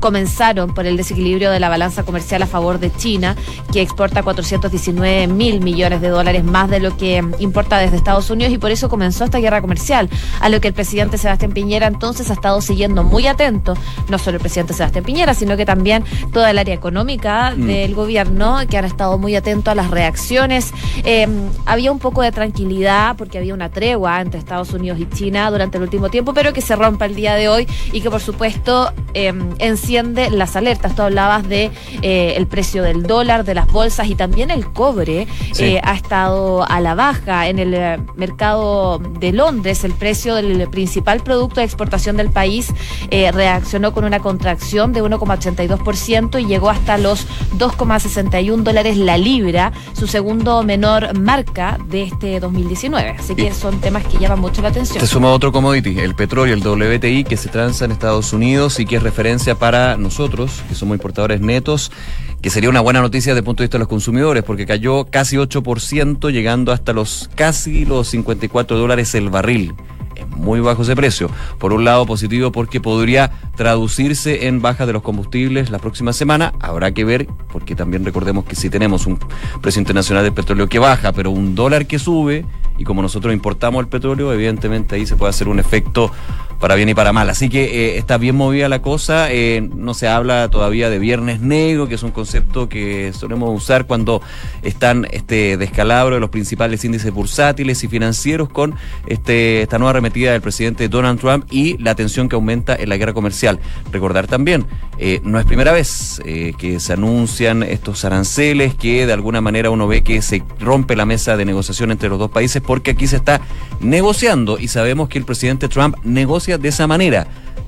comenzaron 0.00 0.74
por 0.74 0.86
el 0.86 0.96
desequilibrio 0.96 1.50
de 1.50 1.60
la 1.60 1.68
balanza 1.68 2.02
comercial 2.02 2.42
a 2.42 2.46
favor 2.46 2.80
de 2.80 2.92
China, 2.92 3.36
que 3.72 3.82
exporta 3.82 4.22
419 4.22 5.26
mil 5.28 5.60
millones 5.60 6.00
de 6.00 6.08
dólares 6.08 6.44
más 6.44 6.68
de 6.70 6.80
lo 6.80 6.96
que 6.96 7.22
importa 7.38 7.78
desde 7.78 7.96
Estados 7.96 8.30
Unidos 8.30 8.52
y 8.52 8.58
por 8.58 8.70
eso 8.70 8.88
comenzó 8.88 9.24
esta 9.24 9.38
guerra 9.38 9.60
comercial, 9.60 10.08
a 10.40 10.48
lo 10.48 10.60
que 10.60 10.68
el 10.68 10.74
presidente 10.74 11.18
Sebastián 11.18 11.52
Piñera 11.52 11.86
entonces 11.86 12.30
ha 12.30 12.32
estado 12.32 12.60
siguiendo 12.60 13.04
muy 13.04 13.26
atento, 13.26 13.74
no 14.08 14.18
solo 14.18 14.36
el 14.36 14.40
presidente 14.40 14.74
Sebastián 14.74 15.04
Piñera, 15.04 15.34
sino 15.34 15.56
que 15.56 15.66
también 15.66 16.04
toda 16.32 16.50
el 16.50 16.58
área 16.58 16.74
económica 16.74 17.54
mm. 17.56 17.66
del 17.66 17.94
gobierno, 17.94 18.58
que 18.68 18.78
han 18.78 18.84
estado 18.84 19.18
muy 19.18 19.36
atentos 19.36 19.72
a 19.72 19.74
las 19.74 19.90
reacciones. 19.90 20.72
Eh, 21.04 21.28
había 21.66 21.92
un 21.92 21.98
poco 21.98 22.22
de 22.22 22.32
tranquilidad 22.32 23.16
porque 23.16 23.38
había 23.38 23.54
una 23.54 23.70
tregua 23.70 24.20
entre 24.20 24.38
Estados 24.38 24.72
Unidos 24.72 24.98
y 24.98 25.08
China 25.08 25.50
durante 25.50 25.76
el 25.76 25.82
último 25.82 26.08
tiempo, 26.08 26.32
pero 26.34 26.52
que 26.52 26.60
se 26.60 26.76
rompa 26.76 27.06
el 27.06 27.14
día 27.14 27.34
de 27.34 27.48
hoy 27.48 27.66
y 27.92 28.00
que 28.00 28.10
por 28.10 28.20
supuesto 28.20 28.92
eh, 29.14 29.32
en 29.58 29.76
las 29.90 30.56
alertas. 30.56 30.94
Tú 30.94 31.02
hablabas 31.02 31.48
de 31.48 31.70
eh, 32.02 32.34
el 32.36 32.46
precio 32.46 32.82
del 32.82 33.02
dólar, 33.02 33.44
de 33.44 33.54
las 33.54 33.66
bolsas 33.66 34.08
y 34.08 34.14
también 34.14 34.50
el 34.50 34.66
cobre 34.66 35.26
eh, 35.58 35.80
ha 35.82 35.94
estado 35.94 36.64
a 36.68 36.80
la 36.80 36.94
baja. 36.94 37.48
En 37.48 37.58
el 37.58 37.74
eh, 37.74 37.98
mercado 38.14 38.98
de 38.98 39.32
Londres, 39.32 39.84
el 39.84 39.92
precio 39.92 40.34
del 40.36 40.68
principal 40.68 41.20
producto 41.20 41.60
de 41.60 41.66
exportación 41.66 42.16
del 42.16 42.30
país 42.30 42.72
reaccionó 43.10 43.92
con 43.92 44.04
una 44.04 44.20
contracción 44.20 44.92
de 44.92 45.02
1,82% 45.02 46.40
y 46.40 46.46
llegó 46.46 46.70
hasta 46.70 46.98
los 46.98 47.26
2,61 47.58 48.62
dólares 48.62 48.96
la 48.96 49.18
libra, 49.18 49.72
su 49.92 50.06
segundo 50.06 50.62
menor 50.62 51.18
marca 51.18 51.78
de 51.86 52.04
este 52.04 52.40
2019. 52.40 53.16
Así 53.18 53.34
que 53.34 53.52
son 53.52 53.80
temas 53.80 54.04
que 54.04 54.18
llaman 54.18 54.40
mucho 54.40 54.62
la 54.62 54.68
atención. 54.68 55.00
Se 55.00 55.06
suma 55.06 55.30
otro 55.30 55.52
commodity, 55.52 55.98
el 55.98 56.14
petróleo, 56.14 56.54
el 56.54 56.62
WTI, 56.66 57.24
que 57.24 57.36
se 57.36 57.48
transa 57.48 57.84
en 57.84 57.92
Estados 57.92 58.32
Unidos 58.32 58.78
y 58.78 58.86
que 58.86 58.96
es 58.96 59.02
referencia 59.02 59.54
para 59.54 59.79
nosotros, 59.98 60.62
que 60.68 60.74
somos 60.74 60.94
importadores 60.94 61.40
netos, 61.40 61.90
que 62.42 62.50
sería 62.50 62.70
una 62.70 62.80
buena 62.80 63.00
noticia 63.00 63.32
desde 63.32 63.40
el 63.40 63.44
punto 63.44 63.62
de 63.62 63.66
vista 63.66 63.78
de 63.78 63.80
los 63.80 63.88
consumidores, 63.88 64.42
porque 64.42 64.66
cayó 64.66 65.06
casi 65.06 65.36
8%, 65.36 66.30
llegando 66.30 66.72
hasta 66.72 66.92
los 66.92 67.30
casi 67.34 67.84
los 67.84 68.08
54 68.08 68.78
dólares 68.78 69.14
el 69.14 69.30
barril. 69.30 69.74
Es 70.16 70.28
muy 70.28 70.60
bajo 70.60 70.82
ese 70.82 70.94
precio. 70.94 71.30
Por 71.58 71.72
un 71.72 71.84
lado 71.84 72.04
positivo 72.04 72.52
porque 72.52 72.80
podría 72.80 73.30
traducirse 73.56 74.48
en 74.48 74.60
bajas 74.60 74.86
de 74.86 74.92
los 74.92 75.02
combustibles 75.02 75.70
la 75.70 75.78
próxima 75.78 76.12
semana. 76.12 76.52
Habrá 76.60 76.92
que 76.92 77.04
ver, 77.04 77.26
porque 77.50 77.74
también 77.74 78.04
recordemos 78.04 78.44
que 78.44 78.54
si 78.54 78.68
tenemos 78.68 79.06
un 79.06 79.18
precio 79.62 79.80
internacional 79.80 80.24
del 80.24 80.34
petróleo 80.34 80.68
que 80.68 80.78
baja, 80.78 81.12
pero 81.12 81.30
un 81.30 81.54
dólar 81.54 81.86
que 81.86 81.98
sube, 81.98 82.44
y 82.76 82.84
como 82.84 83.02
nosotros 83.02 83.32
importamos 83.32 83.80
el 83.80 83.88
petróleo, 83.88 84.32
evidentemente 84.32 84.96
ahí 84.96 85.06
se 85.06 85.16
puede 85.16 85.30
hacer 85.30 85.48
un 85.48 85.58
efecto 85.58 86.10
para 86.60 86.74
bien 86.74 86.90
y 86.90 86.94
para 86.94 87.12
mal. 87.12 87.28
Así 87.30 87.48
que 87.48 87.64
eh, 87.64 87.98
está 87.98 88.18
bien 88.18 88.36
movida 88.36 88.68
la 88.68 88.82
cosa. 88.82 89.32
Eh, 89.32 89.66
no 89.74 89.94
se 89.94 90.06
habla 90.06 90.48
todavía 90.50 90.90
de 90.90 90.98
viernes 90.98 91.40
negro, 91.40 91.88
que 91.88 91.94
es 91.94 92.02
un 92.02 92.10
concepto 92.10 92.68
que 92.68 93.12
solemos 93.14 93.50
usar 93.56 93.86
cuando 93.86 94.20
están 94.62 95.06
este 95.10 95.56
descalabro 95.56 96.16
de 96.16 96.20
los 96.20 96.28
principales 96.28 96.84
índices 96.84 97.12
bursátiles 97.12 97.82
y 97.82 97.88
financieros 97.88 98.50
con 98.50 98.74
este 99.06 99.62
esta 99.62 99.78
nueva 99.78 99.90
arremetida 99.90 100.32
del 100.32 100.42
presidente 100.42 100.88
Donald 100.88 101.18
Trump 101.18 101.46
y 101.50 101.78
la 101.78 101.94
tensión 101.94 102.28
que 102.28 102.36
aumenta 102.36 102.76
en 102.76 102.90
la 102.90 102.98
guerra 102.98 103.14
comercial. 103.14 103.58
Recordar 103.90 104.26
también, 104.26 104.66
eh, 104.98 105.20
no 105.24 105.40
es 105.40 105.46
primera 105.46 105.72
vez 105.72 106.20
que 106.24 106.78
se 106.80 106.92
anuncian 106.92 107.62
estos 107.62 108.04
aranceles, 108.04 108.74
que 108.74 109.06
de 109.06 109.12
alguna 109.12 109.40
manera 109.40 109.70
uno 109.70 109.86
ve 109.86 110.02
que 110.02 110.20
se 110.20 110.42
rompe 110.60 110.94
la 110.94 111.06
mesa 111.06 111.36
de 111.36 111.44
negociación 111.44 111.90
entre 111.90 112.08
los 112.08 112.18
dos 112.18 112.30
países, 112.30 112.62
porque 112.64 112.90
aquí 112.90 113.06
se 113.06 113.16
está 113.16 113.40
negociando 113.80 114.58
y 114.58 114.68
sabemos 114.68 115.08
que 115.08 115.18
el 115.18 115.24
presidente 115.24 115.68
Trump 115.68 115.96
negocia 116.04 116.49
de 116.58 116.68
esa 116.68 116.86
manera. 116.86 117.26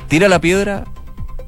Tira 0.09 0.29
la 0.29 0.41
piedra, 0.41 0.85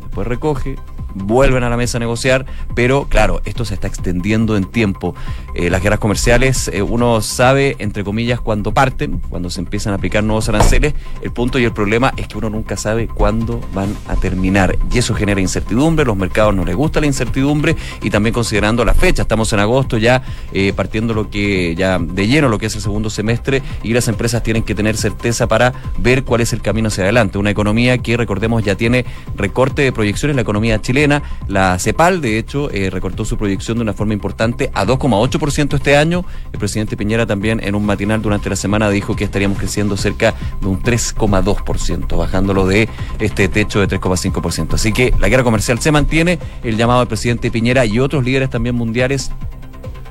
después 0.01 0.27
recoge, 0.27 0.77
vuelven 1.15 1.63
a 1.63 1.71
la 1.71 1.77
mesa 1.77 1.99
a 1.99 2.01
negociar, 2.01 2.47
pero 2.75 3.07
claro, 3.09 3.41
esto 3.45 3.65
se 3.65 3.75
está 3.75 3.87
extendiendo 3.87 4.57
en 4.57 4.65
tiempo. 4.65 5.15
Eh, 5.55 5.71
las 5.71 5.83
guerras 5.83 6.01
comerciales, 6.01 6.69
eh, 6.69 6.83
uno 6.83 7.21
sabe, 7.21 7.77
entre 7.79 8.05
comillas, 8.05 8.41
cuando 8.41 8.73
parten, 8.73 9.21
cuando 9.29 9.51
se 9.51 9.61
empiezan 9.61 9.93
a 9.93 9.97
aplicar 9.97 10.25
nuevos 10.25 10.49
aranceles, 10.49 10.95
el 11.23 11.33
punto 11.33 11.59
y 11.59 11.65
el 11.65 11.73
problema 11.73 12.13
es 12.17 12.29
que 12.29 12.39
uno 12.39 12.51
nunca 12.51 12.77
sabe 12.77 13.07
cuándo 13.07 13.61
van 13.73 13.95
a 14.09 14.17
terminar. 14.17 14.77
Y 14.93 14.99
eso 14.99 15.15
genera 15.15 15.41
incertidumbre, 15.41 16.05
los 16.05 16.17
mercados 16.17 16.55
no 16.55 16.65
les 16.65 16.77
gusta 16.77 17.01
la 17.01 17.07
incertidumbre 17.07 17.77
y 18.03 18.11
también 18.11 18.33
considerando 18.35 18.85
la 18.85 18.95
fecha, 18.95 19.23
estamos 19.23 19.53
en 19.53 19.61
agosto 19.61 19.99
ya, 19.99 20.23
eh, 20.53 20.73
partiendo 20.75 21.15
lo 21.15 21.31
que 21.31 21.75
ya 21.75 21.99
de 21.99 22.27
lleno 22.27 22.49
lo 22.49 22.59
que 22.59 22.67
es 22.67 22.75
el 22.75 22.81
segundo 22.81 23.11
semestre 23.11 23.63
y 23.83 23.93
las 23.93 24.09
empresas 24.09 24.43
tienen 24.43 24.63
que 24.63 24.75
tener 24.75 24.97
certeza 24.97 25.47
para 25.47 25.73
ver 25.99 26.25
cuál 26.25 26.41
es 26.41 26.53
el 26.53 26.61
camino 26.61 26.89
hacia 26.89 27.05
adelante. 27.05 27.39
Una 27.39 27.51
economía 27.51 27.99
que, 27.99 28.17
recordemos, 28.17 28.63
ya 28.65 28.75
tiene 28.75 29.05
recorte 29.37 29.83
de 29.83 29.93
proyecciones, 29.93 30.37
la 30.37 30.43
economía 30.43 30.81
chilena 30.81 31.04
la 31.49 31.79
CEPAL, 31.79 32.21
de 32.21 32.39
hecho, 32.39 32.71
eh, 32.71 32.91
recortó 32.91 33.25
su 33.25 33.37
proyección 33.37 33.79
de 33.79 33.83
una 33.83 33.93
forma 33.93 34.15
importante 34.15 34.71
a 34.75 34.85
2,8% 34.85 35.77
este 35.77 35.97
año. 35.97 36.25
El 36.53 36.59
presidente 36.59 36.97
Piñera 36.97 37.27
también 37.27 37.61
en 37.63 37.75
un 37.75 37.85
matinal 37.85 38.23
durante 38.23 38.51
la 38.51 38.57
semana 38.57 38.91
dijo 38.91 39.17
que 39.17 39.25
estaríamos 39.25 39.59
creciendo 39.59 39.97
cerca 39.97 40.35
de 40.61 40.67
un 40.67 40.83
3,2%, 40.83 42.17
bajándolo 42.17 42.67
de 42.67 42.89
este 43.19 43.49
techo 43.49 43.81
de 43.81 43.89
3,5%. 43.89 44.75
Así 44.75 44.93
que 44.93 45.15
la 45.19 45.29
guerra 45.29 45.45
comercial 45.45 45.79
se 45.81 45.93
mantiene, 45.93 46.39
el 46.63 46.77
llamado 46.77 47.01
al 47.01 47.09
presidente 47.09 47.51
Piñera 47.51 47.85
y 47.85 47.99
otros 47.99 48.25
líderes 48.25 48.51
también 48.51 48.75
mundiales 48.75 49.31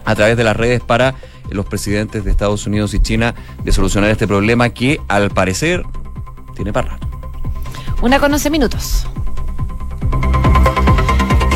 a 0.06 0.16
través 0.16 0.38
de 0.38 0.44
las 0.44 0.56
redes 0.56 0.82
para 0.82 1.16
los 1.50 1.66
presidentes 1.66 2.24
de 2.24 2.32
Estados 2.32 2.66
Unidos 2.66 2.94
y 2.94 3.00
China 3.00 3.36
de 3.64 3.72
solucionar 3.72 4.10
este 4.10 4.28
problema 4.28 4.70
que 4.70 5.00
al 5.08 5.30
parecer 5.30 5.84
tiene 6.56 6.74
para 6.74 6.98
Una 8.02 8.20
con 8.20 8.34
11 8.34 8.50
minutos. 8.50 9.08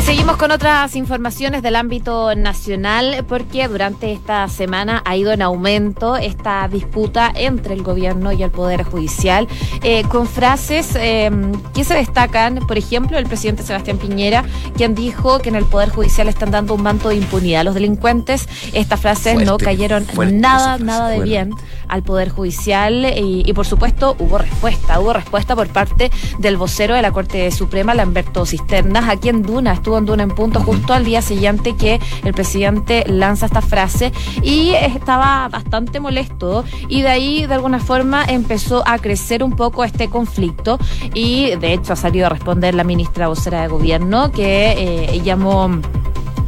Seguimos 0.08 0.38
con 0.38 0.50
otras 0.52 0.96
informaciones 0.96 1.62
del 1.62 1.76
ámbito 1.76 2.34
nacional 2.34 3.26
porque 3.28 3.68
durante 3.68 4.10
esta 4.10 4.48
semana 4.48 5.02
ha 5.04 5.14
ido 5.18 5.32
en 5.32 5.42
aumento 5.42 6.16
esta 6.16 6.66
disputa 6.66 7.30
entre 7.34 7.74
el 7.74 7.82
gobierno 7.82 8.32
y 8.32 8.42
el 8.42 8.50
Poder 8.50 8.84
Judicial 8.84 9.46
eh, 9.82 10.04
con 10.04 10.26
frases 10.26 10.94
eh, 10.94 11.30
que 11.74 11.84
se 11.84 11.92
destacan, 11.92 12.54
por 12.66 12.78
ejemplo, 12.78 13.18
el 13.18 13.26
presidente 13.26 13.62
Sebastián 13.62 13.98
Piñera, 13.98 14.46
quien 14.78 14.94
dijo 14.94 15.40
que 15.40 15.50
en 15.50 15.56
el 15.56 15.66
Poder 15.66 15.90
Judicial 15.90 16.26
están 16.28 16.52
dando 16.52 16.72
un 16.72 16.82
manto 16.82 17.10
de 17.10 17.16
impunidad 17.16 17.60
a 17.60 17.64
los 17.64 17.74
delincuentes. 17.74 18.48
Estas 18.72 19.00
frases 19.00 19.44
no 19.44 19.58
cayeron 19.58 20.06
nada, 20.32 20.78
nada 20.78 21.10
de 21.10 21.20
bien 21.20 21.50
al 21.88 22.02
Poder 22.02 22.30
Judicial 22.30 23.06
y, 23.16 23.42
y, 23.46 23.52
por 23.52 23.66
supuesto 23.66 24.16
hubo 24.18 24.38
respuesta, 24.38 25.00
hubo 25.00 25.12
respuesta 25.12 25.54
por 25.54 25.68
parte 25.68 26.10
del 26.38 26.56
vocero 26.56 26.94
de 26.94 27.02
la 27.02 27.12
Corte 27.12 27.50
Suprema, 27.50 27.94
Lamberto 27.94 28.44
Cisternas, 28.46 29.08
a 29.08 29.16
quien 29.16 29.42
Duna 29.42 29.72
estuvo 29.72 29.96
en 29.98 30.08
en 30.20 30.30
punto 30.30 30.60
justo 30.60 30.94
al 30.94 31.04
día 31.04 31.22
siguiente 31.22 31.76
que 31.76 32.00
el 32.24 32.34
presidente 32.34 33.04
lanza 33.06 33.46
esta 33.46 33.60
frase 33.60 34.12
y 34.42 34.70
estaba 34.70 35.48
bastante 35.48 36.00
molesto 36.00 36.64
y 36.88 37.02
de 37.02 37.08
ahí 37.08 37.46
de 37.46 37.54
alguna 37.54 37.78
forma 37.78 38.24
empezó 38.24 38.82
a 38.86 38.98
crecer 38.98 39.42
un 39.42 39.52
poco 39.52 39.84
este 39.84 40.08
conflicto 40.08 40.78
y 41.14 41.54
de 41.56 41.74
hecho 41.74 41.92
ha 41.92 41.96
salido 41.96 42.26
a 42.26 42.28
responder 42.30 42.74
la 42.74 42.84
ministra 42.84 43.28
vocera 43.28 43.62
de 43.62 43.68
gobierno 43.68 44.32
que 44.32 45.12
eh, 45.12 45.20
llamó 45.22 45.80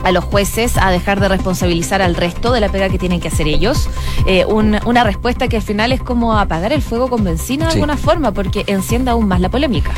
a 0.02 0.12
los 0.12 0.24
jueces 0.24 0.76
a 0.76 0.90
dejar 0.90 1.20
de 1.20 1.28
responsabilizar 1.28 2.02
al 2.02 2.14
resto 2.14 2.52
de 2.52 2.60
la 2.60 2.68
pega 2.68 2.88
que 2.88 2.98
tienen 2.98 3.20
que 3.20 3.28
hacer 3.28 3.46
ellos. 3.46 3.88
Eh, 4.26 4.44
una 4.44 5.04
respuesta 5.04 5.48
que 5.48 5.56
al 5.56 5.62
final 5.62 5.92
es 5.92 6.02
como 6.02 6.38
apagar 6.38 6.72
el 6.72 6.82
fuego 6.82 7.08
con 7.08 7.24
benzina 7.24 7.66
de 7.66 7.74
alguna 7.74 7.96
forma, 7.96 8.32
porque 8.32 8.64
enciende 8.66 9.10
aún 9.10 9.28
más 9.28 9.40
la 9.40 9.48
polémica. 9.48 9.90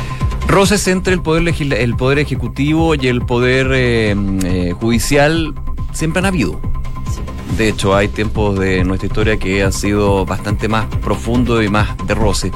Roces 0.47 0.87
entre 0.87 1.13
el 1.13 1.21
poder, 1.21 1.53
el 1.73 1.95
poder 1.95 2.19
ejecutivo 2.19 2.95
y 2.95 3.07
el 3.07 3.21
poder 3.21 3.71
eh, 3.73 4.15
eh, 4.43 4.73
judicial 4.79 5.53
siempre 5.93 6.19
han 6.19 6.25
habido. 6.25 6.59
De 7.57 7.69
hecho, 7.69 7.95
hay 7.95 8.07
tiempos 8.07 8.57
de 8.59 8.83
nuestra 8.83 9.07
historia 9.07 9.37
que 9.37 9.63
han 9.63 9.73
sido 9.73 10.25
bastante 10.25 10.67
más 10.67 10.87
profundos 11.03 11.63
y 11.63 11.69
más 11.69 11.95
de 12.07 12.15
roce. 12.15 12.51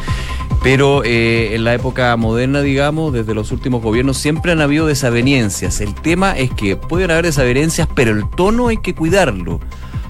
Pero 0.63 1.03
eh, 1.03 1.55
en 1.55 1.63
la 1.63 1.73
época 1.73 2.15
moderna, 2.17 2.61
digamos, 2.61 3.13
desde 3.13 3.33
los 3.33 3.51
últimos 3.51 3.81
gobiernos, 3.81 4.17
siempre 4.17 4.51
han 4.51 4.61
habido 4.61 4.85
desavenencias. 4.85 5.81
El 5.81 5.93
tema 5.93 6.37
es 6.37 6.51
que 6.51 6.75
pueden 6.75 7.11
haber 7.11 7.25
desavenencias, 7.25 7.87
pero 7.93 8.11
el 8.11 8.29
tono 8.29 8.67
hay 8.67 8.77
que 8.77 8.95
cuidarlo, 8.95 9.59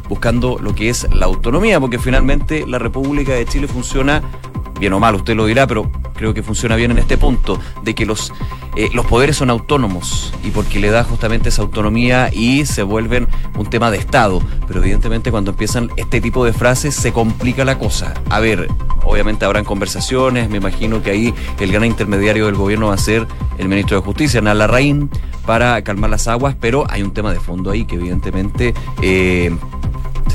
buscando 0.09 0.57
lo 0.59 0.73
que 0.73 0.89
es 0.89 1.07
la 1.13 1.25
autonomía, 1.25 1.79
porque 1.79 1.99
finalmente 1.99 2.65
la 2.65 2.79
República 2.79 3.33
de 3.33 3.45
Chile 3.45 3.67
funciona 3.67 4.23
bien 4.79 4.93
o 4.93 4.99
mal, 4.99 5.15
usted 5.15 5.35
lo 5.35 5.45
dirá, 5.45 5.67
pero 5.67 5.89
creo 6.15 6.33
que 6.33 6.43
funciona 6.43 6.75
bien 6.75 6.91
en 6.91 6.97
este 6.97 7.17
punto, 7.17 7.59
de 7.83 7.95
que 7.95 8.05
los, 8.05 8.33
eh, 8.75 8.89
los 8.93 9.05
poderes 9.05 9.37
son 9.37 9.49
autónomos 9.49 10.33
y 10.43 10.49
porque 10.49 10.79
le 10.79 10.89
da 10.89 11.03
justamente 11.03 11.49
esa 11.49 11.61
autonomía 11.61 12.29
y 12.31 12.65
se 12.65 12.83
vuelven 12.83 13.27
un 13.57 13.69
tema 13.69 13.91
de 13.91 13.97
Estado. 13.97 14.41
Pero 14.67 14.81
evidentemente 14.81 15.31
cuando 15.31 15.51
empiezan 15.51 15.91
este 15.97 16.21
tipo 16.21 16.45
de 16.45 16.53
frases 16.53 16.95
se 16.95 17.11
complica 17.13 17.65
la 17.65 17.77
cosa. 17.77 18.13
A 18.29 18.39
ver, 18.39 18.67
obviamente 19.03 19.45
habrán 19.45 19.63
conversaciones, 19.63 20.49
me 20.49 20.57
imagino 20.57 21.01
que 21.01 21.11
ahí 21.11 21.33
el 21.59 21.71
gran 21.71 21.85
intermediario 21.85 22.47
del 22.47 22.55
gobierno 22.55 22.87
va 22.87 22.95
a 22.95 22.97
ser 22.97 23.27
el 23.57 23.67
ministro 23.67 23.97
de 23.97 24.05
Justicia, 24.05 24.41
Nala 24.41 24.67
Raín, 24.67 25.09
para 25.45 25.81
calmar 25.81 26.09
las 26.09 26.27
aguas, 26.27 26.55
pero 26.59 26.85
hay 26.89 27.03
un 27.03 27.11
tema 27.11 27.31
de 27.31 27.39
fondo 27.39 27.71
ahí 27.71 27.85
que 27.85 27.95
evidentemente... 27.95 28.73
Eh, 29.01 29.55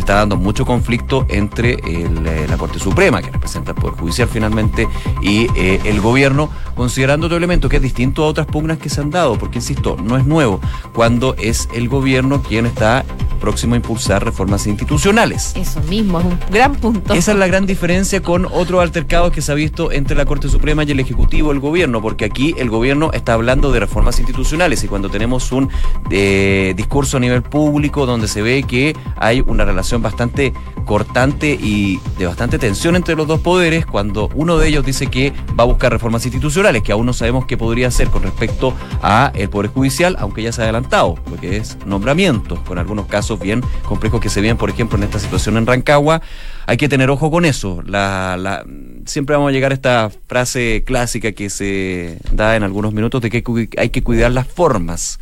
está 0.03 0.15
dando 0.15 0.37
mucho 0.37 0.67
conflicto 0.67 1.27
entre 1.29 1.75
eh, 1.75 2.47
la 2.49 2.57
Corte 2.57 2.81
Suprema, 2.81 3.23
que 3.23 3.31
representa 3.31 3.71
el 3.71 3.77
Poder 3.77 3.97
Judicial 3.99 4.29
finalmente, 4.29 4.89
y 5.23 5.47
eh, 5.57 5.81
el 5.85 6.01
gobierno, 6.01 6.51
considerando 6.75 7.27
otro 7.27 7.39
elemento 7.39 7.69
que 7.69 7.77
es 7.77 7.83
distinto 7.83 8.25
a 8.25 8.27
otras 8.27 8.47
pugnas 8.47 8.79
que 8.79 8.89
se 8.89 9.01
han 9.01 9.11
dado, 9.11 9.39
porque 9.39 9.59
insisto, 9.59 9.97
no 10.03 10.17
es 10.17 10.27
nuevo, 10.27 10.61
cuando 10.93 11.35
es 11.39 11.69
el 11.73 11.89
gobierno 11.89 12.43
quien 12.43 12.67
está 12.67 13.05
próximo 13.41 13.75
a 13.75 13.77
impulsar 13.77 14.25
reformas 14.25 14.67
institucionales. 14.69 15.53
Eso 15.57 15.81
mismo, 15.83 16.21
es 16.21 16.27
un 16.27 16.39
gran 16.51 16.77
punto. 16.77 17.13
Esa 17.13 17.33
es 17.33 17.39
la 17.39 17.49
gran 17.49 17.67
diferencia 17.67 18.23
con 18.23 18.47
otro 18.47 18.81
altercado 18.81 19.33
que 19.33 19.43
se 19.43 19.51
ha 19.51 19.55
visto 19.57 19.91
entre 19.91 20.17
la 20.17 20.25
Corte 20.25 20.49
Suprema 20.49 20.85
y 20.85 20.93
el 20.93 21.01
Ejecutivo, 21.01 21.51
el 21.51 21.59
gobierno, 21.59 22.01
porque 22.01 22.25
aquí 22.25 22.55
el 22.57 22.71
gobierno 22.71 23.11
está 23.13 23.35
hablando 23.35 23.73
de 23.73 23.81
reformas 23.81 24.19
institucionales 24.19 24.85
y 24.85 24.89
cuando 24.89 25.11
tenemos 25.11 25.51
un 25.51 25.71
eh, 26.11 26.73
discurso 26.77 27.17
a 27.17 27.21
nivel 27.21 27.43
público 27.43 28.07
donde 28.07 28.29
se 28.29 28.43
ve 28.43 28.63
que 28.63 28.97
hay 29.17 29.43
una 29.45 29.65
relación 29.65 29.92
bastante 30.01 30.53
cortante 30.87 31.59
y 31.61 32.01
de 32.19 32.27
bastante 32.27 32.59
tensión 32.59 32.97
entre 32.97 33.15
los 33.15 33.27
dos 33.27 33.41
poderes, 33.41 33.87
cuando 33.87 34.29
uno 34.35 34.59
de 34.59 34.69
ellos 34.69 34.85
dice 34.85 35.09
que 35.09 35.33
va 35.59 35.65
a 35.65 35.67
buscar 35.67 35.93
reformas 35.93 36.25
institucionales, 36.25 36.83
que 36.83 36.93
aún 36.93 37.07
no 37.07 37.13
sabemos 37.13 37.47
qué 37.47 37.57
podría 37.57 37.89
hacer 37.89 38.09
con 38.09 38.23
respecto 38.23 38.75
a 39.03 39.33
el 39.35 39.51
Poder 39.51 39.71
Judicial, 39.71 40.17
aunque 40.19 40.43
ya 40.43 40.53
se 40.53 40.63
ha 40.63 40.65
adelantado, 40.65 41.17
lo 41.31 41.37
que 41.37 41.57
es 41.57 41.77
nombramientos, 41.85 42.59
con 42.61 42.79
algunos 42.79 43.07
casos 43.07 43.39
bien 43.41 43.63
complejos 43.85 44.21
que 44.21 44.29
se 44.29 44.41
ven, 44.41 44.57
por 44.57 44.71
ejemplo, 44.71 44.97
en 44.97 45.05
esta 45.05 45.19
situación 45.19 45.57
en 45.57 45.67
Rancagua. 45.67 46.23
Hay 46.67 46.77
que 46.77 46.89
tener 46.89 47.11
ojo 47.11 47.31
con 47.31 47.45
eso. 47.45 47.83
La, 47.85 48.65
siempre 49.05 49.37
vamos 49.37 49.51
a 49.51 49.53
llegar 49.53 49.73
a 49.73 49.75
esta 49.75 50.11
frase 50.29 50.85
clásica 50.87 51.33
que 51.33 51.51
se 51.51 52.19
da 52.31 52.57
en 52.57 52.63
algunos 52.63 52.93
minutos 52.93 53.21
de 53.21 53.31
que 53.31 53.43
hay 53.77 53.91
que 53.91 54.03
cuidar 54.03 54.31
las 54.31 54.47
formas 54.47 55.19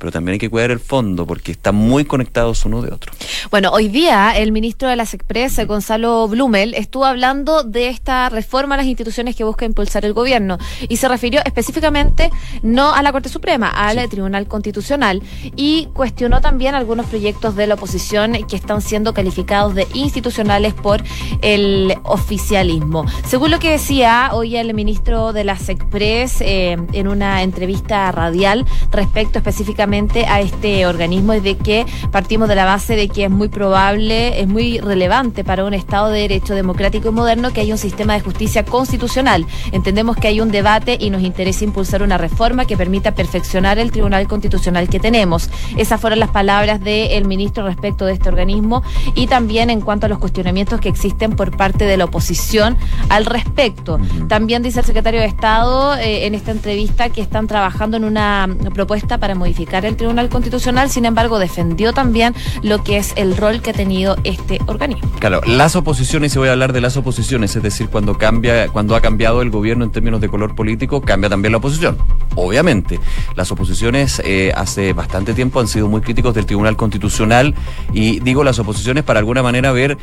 pero 0.00 0.10
también 0.10 0.32
hay 0.32 0.38
que 0.38 0.48
cuidar 0.48 0.70
el 0.70 0.80
fondo 0.80 1.26
porque 1.26 1.52
están 1.52 1.74
muy 1.74 2.06
conectados 2.06 2.64
uno 2.64 2.80
de 2.80 2.90
otro. 2.90 3.12
Bueno, 3.50 3.70
hoy 3.70 3.88
día 3.88 4.36
el 4.36 4.50
ministro 4.50 4.88
de 4.88 4.96
las 4.96 5.12
Express, 5.12 5.64
Gonzalo 5.66 6.26
Blumel, 6.26 6.74
estuvo 6.74 7.04
hablando 7.04 7.62
de 7.62 7.88
esta 7.88 8.30
reforma 8.30 8.74
a 8.74 8.78
las 8.78 8.86
instituciones 8.86 9.36
que 9.36 9.44
busca 9.44 9.66
impulsar 9.66 10.06
el 10.06 10.14
gobierno 10.14 10.56
y 10.88 10.96
se 10.96 11.06
refirió 11.06 11.42
específicamente 11.44 12.30
no 12.62 12.94
a 12.94 13.02
la 13.02 13.12
Corte 13.12 13.28
Suprema, 13.28 13.68
al 13.68 14.08
Tribunal 14.08 14.48
Constitucional 14.48 15.22
y 15.54 15.88
cuestionó 15.92 16.40
también 16.40 16.74
algunos 16.74 17.06
proyectos 17.06 17.54
de 17.54 17.66
la 17.66 17.74
oposición 17.74 18.32
que 18.48 18.56
están 18.56 18.80
siendo 18.80 19.12
calificados 19.12 19.74
de 19.74 19.86
institucionales 19.92 20.72
por 20.72 21.02
el 21.42 21.94
oficialismo. 22.04 23.04
Según 23.26 23.50
lo 23.50 23.58
que 23.58 23.70
decía 23.70 24.30
hoy 24.32 24.56
el 24.56 24.72
ministro 24.72 25.34
de 25.34 25.44
las 25.44 25.68
Express 25.68 26.40
eh, 26.40 26.78
en 26.94 27.08
una 27.08 27.42
entrevista 27.42 28.10
radial 28.12 28.64
respecto 28.90 29.38
específicamente 29.38 29.89
a 29.90 30.40
este 30.40 30.86
organismo, 30.86 31.32
es 31.32 31.42
de 31.42 31.56
que 31.56 31.84
partimos 32.12 32.48
de 32.48 32.54
la 32.54 32.64
base 32.64 32.94
de 32.94 33.08
que 33.08 33.24
es 33.24 33.30
muy 33.30 33.48
probable, 33.48 34.40
es 34.40 34.46
muy 34.46 34.78
relevante 34.78 35.42
para 35.42 35.64
un 35.64 35.74
Estado 35.74 36.10
de 36.10 36.20
Derecho 36.20 36.54
democrático 36.54 37.08
y 37.08 37.10
moderno 37.10 37.52
que 37.52 37.62
haya 37.62 37.74
un 37.74 37.78
sistema 37.78 38.14
de 38.14 38.20
justicia 38.20 38.64
constitucional. 38.64 39.46
Entendemos 39.72 40.16
que 40.16 40.28
hay 40.28 40.40
un 40.40 40.52
debate 40.52 40.96
y 41.00 41.10
nos 41.10 41.22
interesa 41.22 41.64
impulsar 41.64 42.04
una 42.04 42.18
reforma 42.18 42.66
que 42.66 42.76
permita 42.76 43.16
perfeccionar 43.16 43.80
el 43.80 43.90
Tribunal 43.90 44.28
Constitucional 44.28 44.88
que 44.88 45.00
tenemos. 45.00 45.50
Esas 45.76 46.00
fueron 46.00 46.20
las 46.20 46.30
palabras 46.30 46.80
del 46.80 47.24
ministro 47.26 47.66
respecto 47.66 48.06
de 48.06 48.12
este 48.12 48.28
organismo 48.28 48.84
y 49.16 49.26
también 49.26 49.70
en 49.70 49.80
cuanto 49.80 50.06
a 50.06 50.08
los 50.08 50.20
cuestionamientos 50.20 50.80
que 50.80 50.88
existen 50.88 51.32
por 51.32 51.56
parte 51.56 51.84
de 51.84 51.96
la 51.96 52.04
oposición 52.04 52.78
al 53.08 53.26
respecto. 53.26 53.98
También 54.28 54.62
dice 54.62 54.78
el 54.78 54.86
secretario 54.86 55.18
de 55.20 55.26
Estado 55.26 55.96
eh, 55.96 56.26
en 56.26 56.36
esta 56.36 56.52
entrevista 56.52 57.08
que 57.08 57.22
están 57.22 57.48
trabajando 57.48 57.96
en 57.96 58.04
una 58.04 58.48
propuesta 58.72 59.18
para 59.18 59.34
modificar 59.34 59.79
el 59.84 59.96
Tribunal 59.96 60.28
Constitucional, 60.28 60.90
sin 60.90 61.04
embargo 61.04 61.38
defendió 61.38 61.92
también 61.92 62.34
lo 62.62 62.82
que 62.82 62.96
es 62.96 63.12
el 63.16 63.36
rol 63.36 63.60
que 63.62 63.70
ha 63.70 63.72
tenido 63.72 64.16
este 64.24 64.60
organismo. 64.66 65.10
Claro, 65.18 65.40
las 65.46 65.76
oposiciones, 65.76 66.34
y 66.34 66.38
voy 66.38 66.48
a 66.48 66.52
hablar 66.52 66.72
de 66.72 66.80
las 66.80 66.96
oposiciones, 66.96 67.54
es 67.56 67.62
decir, 67.62 67.88
cuando 67.88 68.18
cambia, 68.18 68.68
cuando 68.68 68.96
ha 68.96 69.00
cambiado 69.00 69.42
el 69.42 69.50
gobierno 69.50 69.84
en 69.84 69.90
términos 69.90 70.20
de 70.20 70.28
color 70.28 70.54
político, 70.54 71.00
cambia 71.00 71.30
también 71.30 71.52
la 71.52 71.58
oposición. 71.58 71.98
Obviamente, 72.36 73.00
las 73.34 73.50
oposiciones 73.50 74.20
eh, 74.24 74.52
hace 74.54 74.92
bastante 74.92 75.34
tiempo 75.34 75.60
han 75.60 75.68
sido 75.68 75.88
muy 75.88 76.00
críticos 76.00 76.34
del 76.34 76.46
Tribunal 76.46 76.76
Constitucional 76.76 77.54
y 77.92 78.20
digo 78.20 78.44
las 78.44 78.58
oposiciones 78.58 79.04
para 79.04 79.18
alguna 79.18 79.42
manera 79.42 79.72
ver 79.72 79.98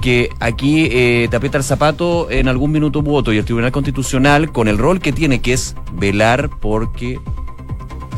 que 0.00 0.30
aquí 0.40 0.88
eh, 0.90 1.28
te 1.30 1.36
el 1.36 1.62
zapato 1.62 2.30
en 2.30 2.48
algún 2.48 2.72
minuto 2.72 3.00
u 3.00 3.32
y 3.32 3.36
el 3.36 3.44
Tribunal 3.44 3.72
Constitucional, 3.72 4.50
con 4.50 4.68
el 4.68 4.78
rol 4.78 5.00
que 5.00 5.12
tiene, 5.12 5.40
que 5.40 5.52
es 5.52 5.76
velar 5.92 6.50
porque 6.60 7.20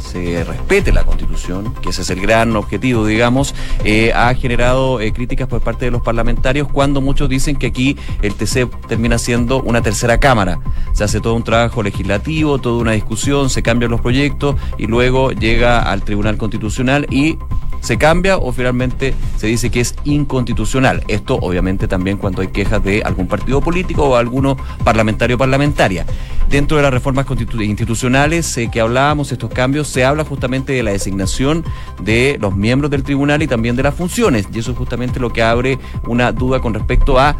se 0.05 0.45
respete 0.45 0.93
la 0.93 1.05
Constitución, 1.05 1.75
que 1.83 1.91
ese 1.91 2.03
es 2.03 2.11
el 2.11 2.21
gran 2.21 2.55
objetivo, 2.57 3.07
digamos, 3.07 3.55
eh, 3.85 4.13
ha 4.15 4.33
generado 4.35 5.01
eh, 5.01 5.13
críticas 5.13 5.49
por 5.49 5.61
parte 5.61 5.87
de 5.87 5.91
los 5.91 6.03
parlamentarios 6.03 6.69
cuando 6.69 7.01
muchos 7.01 7.29
dicen 7.29 7.57
que 7.57 7.67
aquí 7.67 7.97
el 8.23 8.35
TC 8.35 8.69
termina 8.87 9.19
siendo 9.19 9.63
una 9.63 9.83
tercera 9.83 10.21
cámara. 10.21 10.61
Se 10.93 11.05
hace 11.05 11.21
todo 11.21 11.35
un 11.35 11.43
trabajo 11.43 11.83
legislativo, 11.83 12.59
toda 12.59 12.81
una 12.81 12.93
discusión, 12.93 13.51
se 13.51 13.63
cambian 13.63 13.91
los 13.91 14.01
proyectos 14.01 14.57
y 14.79 14.87
luego 14.87 15.33
llega 15.33 15.81
al 15.81 16.03
Tribunal 16.03 16.37
Constitucional 16.37 17.07
y 17.11 17.39
se 17.85 17.99
cambia 17.99 18.39
o 18.39 18.51
finalmente 18.51 19.15
se 19.37 19.47
dice 19.47 19.71
que 19.71 19.81
es 19.81 19.95
inconstitucional. 20.05 21.05
Esto 21.07 21.37
obviamente 21.37 21.87
también 21.87 22.17
cuando 22.17 22.41
hay 22.41 22.49
quejas 22.49 22.83
de 22.83 23.03
algún 23.03 23.29
partido 23.29 23.61
político 23.61 24.05
o 24.05 24.17
alguno 24.17 24.57
parlamentario 24.83 25.37
o 25.37 25.39
parlamentaria. 25.39 26.07
Dentro 26.49 26.79
de 26.79 26.83
las 26.83 26.93
reformas 26.93 27.27
institucionales 27.61 28.57
eh, 28.57 28.71
que 28.73 28.81
hablábamos, 28.81 29.33
estos 29.33 29.51
cambios, 29.51 29.89
se 29.89 30.05
habla 30.05 30.25
justamente 30.25 30.73
de 30.73 30.83
la 30.83 30.93
designación 30.93 31.63
de 32.03 32.39
los 32.41 32.57
miembros 32.57 32.91
del 32.91 33.03
tribunal 33.03 33.43
y 33.43 33.47
también 33.47 33.77
de 33.77 33.83
las 33.83 33.95
funciones. 33.95 34.49
Y 34.53 34.61
eso 34.61 34.73
es 34.73 34.79
justamente 34.79 35.21
lo 35.21 35.31
que 35.31 35.43
abre 35.43 35.79
una 36.07 36.33
duda 36.33 36.61
con 36.61 36.73
respecto 36.73 37.19
a 37.19 37.37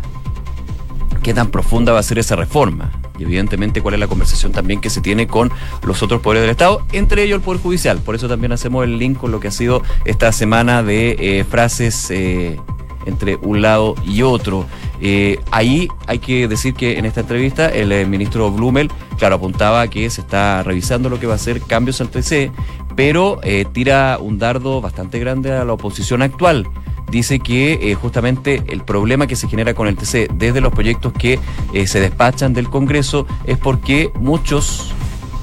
qué 1.23 1.33
tan 1.33 1.49
profunda 1.49 1.93
va 1.93 2.01
a 2.01 2.03
ser 2.03 2.19
esa 2.19 2.37
reforma 2.37 3.04
y 3.19 3.23
evidentemente 3.23 3.81
cuál 3.81 3.95
es 3.95 4.01
la 4.01 4.07
conversación 4.07 4.53
también 4.53 4.81
que 4.81 4.91
se 4.91 5.01
tiene 5.01 5.27
con 5.27 5.51
los 5.83 6.03
otros 6.03 6.21
poderes 6.21 6.43
del 6.43 6.51
Estado, 6.51 6.83
entre 6.93 7.23
ellos 7.23 7.37
el 7.37 7.43
Poder 7.43 7.61
Judicial. 7.61 7.99
Por 7.99 8.15
eso 8.15 8.29
también 8.29 8.53
hacemos 8.53 8.85
el 8.85 8.99
link 8.99 9.19
con 9.19 9.31
lo 9.31 9.41
que 9.41 9.49
ha 9.49 9.53
sido 9.53 9.83
esta 10.05 10.33
semana 10.33 10.83
de 10.83 11.17
eh, 11.19 11.45
frases 11.45 12.11
eh, 12.11 12.59
entre 13.07 13.37
un 13.37 13.63
lado 13.63 13.95
y 14.05 14.23
otro. 14.23 14.67
Eh, 15.01 15.39
ahí 15.51 15.89
hay 16.07 16.19
que 16.19 16.49
decir 16.49 16.75
que 16.75 16.99
en 16.99 17.05
esta 17.05 17.21
entrevista 17.21 17.69
el 17.69 18.07
ministro 18.09 18.51
Blumel, 18.51 18.91
claro, 19.19 19.37
apuntaba 19.37 19.87
que 19.89 20.09
se 20.11 20.21
está 20.21 20.63
revisando 20.63 21.09
lo 21.09 21.21
que 21.21 21.27
va 21.27 21.35
a 21.35 21.39
ser 21.39 21.61
cambios 21.61 22.01
al 22.01 22.09
TC, 22.09 22.51
pero 22.97 23.41
tira 23.73 24.19
un 24.21 24.39
dardo 24.39 24.81
bastante 24.81 25.19
grande 25.19 25.53
a 25.53 25.65
la 25.65 25.73
oposición 25.73 26.23
actual 26.23 26.67
dice 27.11 27.39
que 27.39 27.91
eh, 27.91 27.95
justamente 27.95 28.63
el 28.69 28.83
problema 28.83 29.27
que 29.27 29.37
se 29.37 29.49
genera 29.49 29.75
con 29.75 29.89
el 29.89 29.97
TC 29.97 30.31
desde 30.35 30.61
los 30.61 30.73
proyectos 30.73 31.13
que 31.13 31.39
eh, 31.73 31.87
se 31.87 32.01
despachan 32.01 32.53
del 32.53 32.69
Congreso 32.69 33.27
es 33.45 33.59
porque 33.59 34.11
muchos 34.15 34.93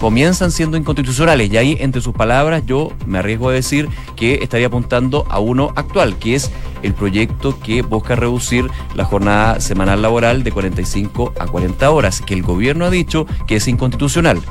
comienzan 0.01 0.50
siendo 0.50 0.77
inconstitucionales 0.77 1.51
y 1.51 1.58
ahí 1.58 1.77
entre 1.79 2.01
sus 2.01 2.16
palabras 2.16 2.64
yo 2.66 2.92
me 3.05 3.20
arriesgo 3.20 3.50
a 3.50 3.53
decir 3.53 3.87
que 4.16 4.40
estaría 4.42 4.66
apuntando 4.66 5.27
a 5.29 5.40
uno 5.40 5.74
actual, 5.75 6.18
que 6.18 6.33
es 6.33 6.51
el 6.81 6.96
proyecto 6.96 7.59
que 7.59 7.83
busca 7.83 8.16
reducir 8.16 8.66
la 8.96 9.05
jornada 9.05 9.59
semanal 9.59 10.01
laboral 10.01 10.44
de 10.44 10.51
45 10.51 11.33
a 11.40 11.46
40 11.46 11.92
horas, 11.92 12.20
que 12.20 12.33
el 12.33 12.42
gobierno 12.42 12.85
ha 12.85 12.90
dicho 12.90 13.27
que 13.46 13.57
es 13.57 13.68
inconstitucional. 13.68 14.42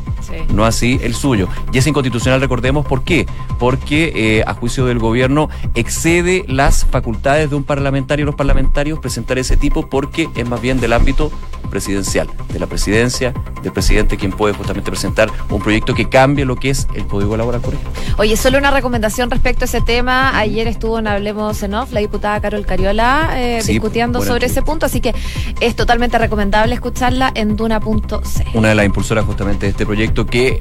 No 0.54 0.64
así 0.64 1.00
el 1.02 1.14
suyo. 1.14 1.48
Y 1.72 1.78
es 1.78 1.86
inconstitucional, 1.88 2.40
recordemos, 2.40 2.86
¿por 2.86 3.02
qué? 3.02 3.26
Porque 3.58 4.12
eh, 4.14 4.44
a 4.46 4.54
juicio 4.54 4.86
del 4.86 5.00
gobierno 5.00 5.48
excede 5.74 6.44
las 6.46 6.84
facultades 6.84 7.50
de 7.50 7.56
un 7.56 7.64
parlamentario 7.64 8.24
los 8.24 8.36
parlamentarios 8.36 9.00
presentar 9.00 9.38
ese 9.38 9.56
tipo 9.56 9.88
porque 9.88 10.28
es 10.36 10.48
más 10.48 10.60
bien 10.60 10.80
del 10.80 10.92
ámbito 10.92 11.32
presidencial, 11.70 12.28
de 12.52 12.58
la 12.58 12.66
presidencia, 12.66 13.32
del 13.62 13.72
presidente 13.72 14.16
quien 14.16 14.32
puede 14.32 14.54
justamente 14.54 14.90
presentar 14.90 15.30
un 15.48 15.60
proyecto 15.60 15.94
que 15.94 16.08
cambie 16.08 16.44
lo 16.44 16.56
que 16.56 16.70
es 16.70 16.86
el 16.94 17.06
código 17.06 17.36
laboral, 17.36 17.60
ejemplo. 17.60 17.90
Oye, 18.18 18.36
solo 18.36 18.58
una 18.58 18.70
recomendación 18.70 19.30
respecto 19.30 19.64
a 19.64 19.66
ese 19.66 19.80
tema. 19.80 20.38
Ayer 20.38 20.66
estuvo 20.68 20.98
en 20.98 21.06
Hablemos 21.06 21.62
en 21.62 21.74
Off 21.74 21.92
la 21.92 22.00
diputada 22.00 22.40
Carol 22.40 22.66
Cariola 22.66 23.30
eh, 23.34 23.62
discutiendo 23.66 24.22
sobre 24.22 24.46
ese 24.46 24.62
punto, 24.62 24.86
así 24.86 25.00
que 25.00 25.14
es 25.60 25.76
totalmente 25.76 26.18
recomendable 26.18 26.74
escucharla 26.74 27.32
en 27.34 27.56
duna.c. 27.56 28.46
Una 28.54 28.68
de 28.68 28.74
las 28.74 28.86
impulsoras 28.86 29.24
justamente 29.24 29.66
de 29.66 29.70
este 29.70 29.86
proyecto 29.86 30.26
que 30.26 30.60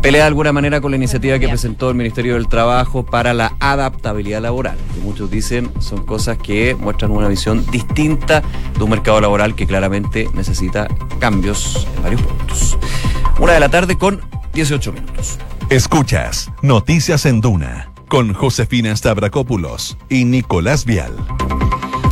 pelea 0.00 0.22
de 0.22 0.28
alguna 0.28 0.52
manera 0.52 0.80
con 0.80 0.90
la 0.90 0.96
iniciativa 0.96 1.38
que 1.38 1.48
presentó 1.48 1.90
el 1.90 1.96
Ministerio 1.96 2.34
del 2.34 2.48
Trabajo 2.48 3.04
para 3.04 3.34
la 3.34 3.54
adaptabilidad 3.60 4.40
laboral, 4.40 4.76
que 4.94 5.00
muchos 5.00 5.30
dicen 5.30 5.70
son 5.80 6.04
cosas 6.04 6.38
que 6.38 6.74
muestran 6.74 7.10
una 7.10 7.28
visión 7.28 7.64
distinta 7.70 8.42
de 8.76 8.84
un 8.84 8.90
mercado 8.90 9.20
laboral 9.20 9.54
que 9.54 9.66
claramente 9.66 10.28
necesita 10.34 10.88
cambios 11.18 11.86
en 11.96 12.02
varios 12.02 12.22
puntos. 12.22 12.78
Una 13.38 13.52
de 13.52 13.60
la 13.60 13.68
tarde 13.68 13.98
con 13.98 14.20
18 14.54 14.92
minutos. 14.92 15.38
Escuchas 15.68 16.50
Noticias 16.62 17.26
en 17.26 17.40
Duna 17.40 17.92
con 18.08 18.34
Josefina 18.34 18.94
Stavrakopoulos 18.96 19.96
y 20.08 20.24
Nicolás 20.24 20.84
Vial. 20.84 21.12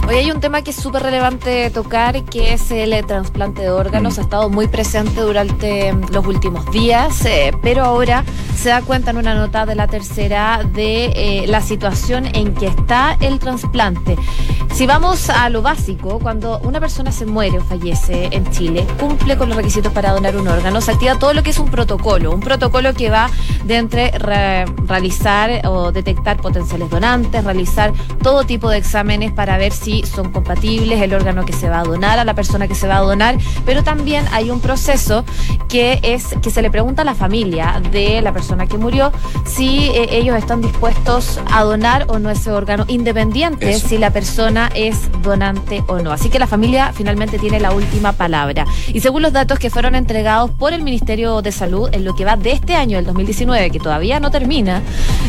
Hoy 0.08 0.14
hay 0.14 0.30
un 0.30 0.40
tema 0.40 0.62
que 0.62 0.70
es 0.70 0.76
súper 0.76 1.02
relevante 1.02 1.68
tocar, 1.68 2.24
que 2.24 2.54
es 2.54 2.70
el 2.70 3.04
trasplante 3.04 3.60
de 3.60 3.68
órganos. 3.68 4.16
Mm. 4.16 4.20
Ha 4.20 4.22
estado 4.22 4.48
muy 4.48 4.66
presente 4.66 5.20
durante 5.20 5.92
los 6.10 6.26
últimos 6.26 6.64
días, 6.70 7.26
eh, 7.26 7.52
pero 7.60 7.84
ahora 7.84 8.24
se 8.56 8.70
da 8.70 8.80
cuenta 8.80 9.10
en 9.10 9.18
una 9.18 9.34
nota 9.34 9.66
de 9.66 9.74
la 9.74 9.86
tercera 9.86 10.62
de 10.72 11.12
eh, 11.14 11.46
la 11.46 11.60
situación 11.60 12.24
en 12.34 12.54
que 12.54 12.68
está 12.68 13.18
el 13.20 13.38
trasplante. 13.38 14.16
Si 14.78 14.86
vamos 14.86 15.28
a 15.28 15.48
lo 15.48 15.60
básico, 15.60 16.20
cuando 16.20 16.60
una 16.60 16.78
persona 16.78 17.10
se 17.10 17.26
muere 17.26 17.58
o 17.58 17.64
fallece 17.64 18.28
en 18.30 18.48
Chile, 18.52 18.86
cumple 19.00 19.36
con 19.36 19.48
los 19.48 19.56
requisitos 19.56 19.92
para 19.92 20.12
donar 20.12 20.36
un 20.36 20.46
órgano, 20.46 20.80
se 20.80 20.92
activa 20.92 21.18
todo 21.18 21.34
lo 21.34 21.42
que 21.42 21.50
es 21.50 21.58
un 21.58 21.68
protocolo, 21.68 22.30
un 22.30 22.38
protocolo 22.38 22.94
que 22.94 23.10
va 23.10 23.28
de 23.64 23.76
entre 23.76 24.12
realizar 24.12 25.66
o 25.66 25.90
detectar 25.90 26.36
potenciales 26.36 26.88
donantes, 26.90 27.42
realizar 27.42 27.92
todo 28.22 28.44
tipo 28.44 28.70
de 28.70 28.78
exámenes 28.78 29.32
para 29.32 29.58
ver 29.58 29.72
si 29.72 30.06
son 30.06 30.30
compatibles, 30.30 31.02
el 31.02 31.12
órgano 31.12 31.44
que 31.44 31.52
se 31.52 31.68
va 31.68 31.80
a 31.80 31.82
donar 31.82 32.20
a 32.20 32.24
la 32.24 32.34
persona 32.34 32.68
que 32.68 32.76
se 32.76 32.86
va 32.86 32.98
a 32.98 33.00
donar, 33.00 33.36
pero 33.66 33.82
también 33.82 34.26
hay 34.30 34.48
un 34.48 34.60
proceso 34.60 35.24
que 35.68 35.98
es 36.04 36.36
que 36.40 36.50
se 36.50 36.62
le 36.62 36.70
pregunta 36.70 37.02
a 37.02 37.04
la 37.04 37.16
familia 37.16 37.82
de 37.90 38.22
la 38.22 38.32
persona 38.32 38.68
que 38.68 38.78
murió 38.78 39.10
si 39.44 39.88
eh, 39.88 40.06
ellos 40.12 40.36
están 40.36 40.60
dispuestos 40.60 41.40
a 41.50 41.64
donar 41.64 42.04
o 42.06 42.20
no 42.20 42.30
ese 42.30 42.52
órgano, 42.52 42.84
independiente 42.86 43.76
si 43.80 43.98
la 43.98 44.12
persona 44.12 44.67
es 44.74 45.10
donante 45.22 45.82
o 45.86 45.98
no. 45.98 46.12
Así 46.12 46.28
que 46.28 46.38
la 46.38 46.46
familia 46.46 46.92
finalmente 46.92 47.38
tiene 47.38 47.60
la 47.60 47.72
última 47.72 48.12
palabra. 48.12 48.66
Y 48.88 49.00
según 49.00 49.22
los 49.22 49.32
datos 49.32 49.58
que 49.58 49.70
fueron 49.70 49.94
entregados 49.94 50.50
por 50.50 50.72
el 50.72 50.82
Ministerio 50.82 51.42
de 51.42 51.52
Salud 51.52 51.88
en 51.92 52.04
lo 52.04 52.14
que 52.14 52.24
va 52.24 52.36
de 52.36 52.52
este 52.52 52.74
año, 52.74 52.98
el 52.98 53.04
2019, 53.04 53.70
que 53.70 53.78
todavía 53.78 54.20
no 54.20 54.30
termina, 54.30 54.82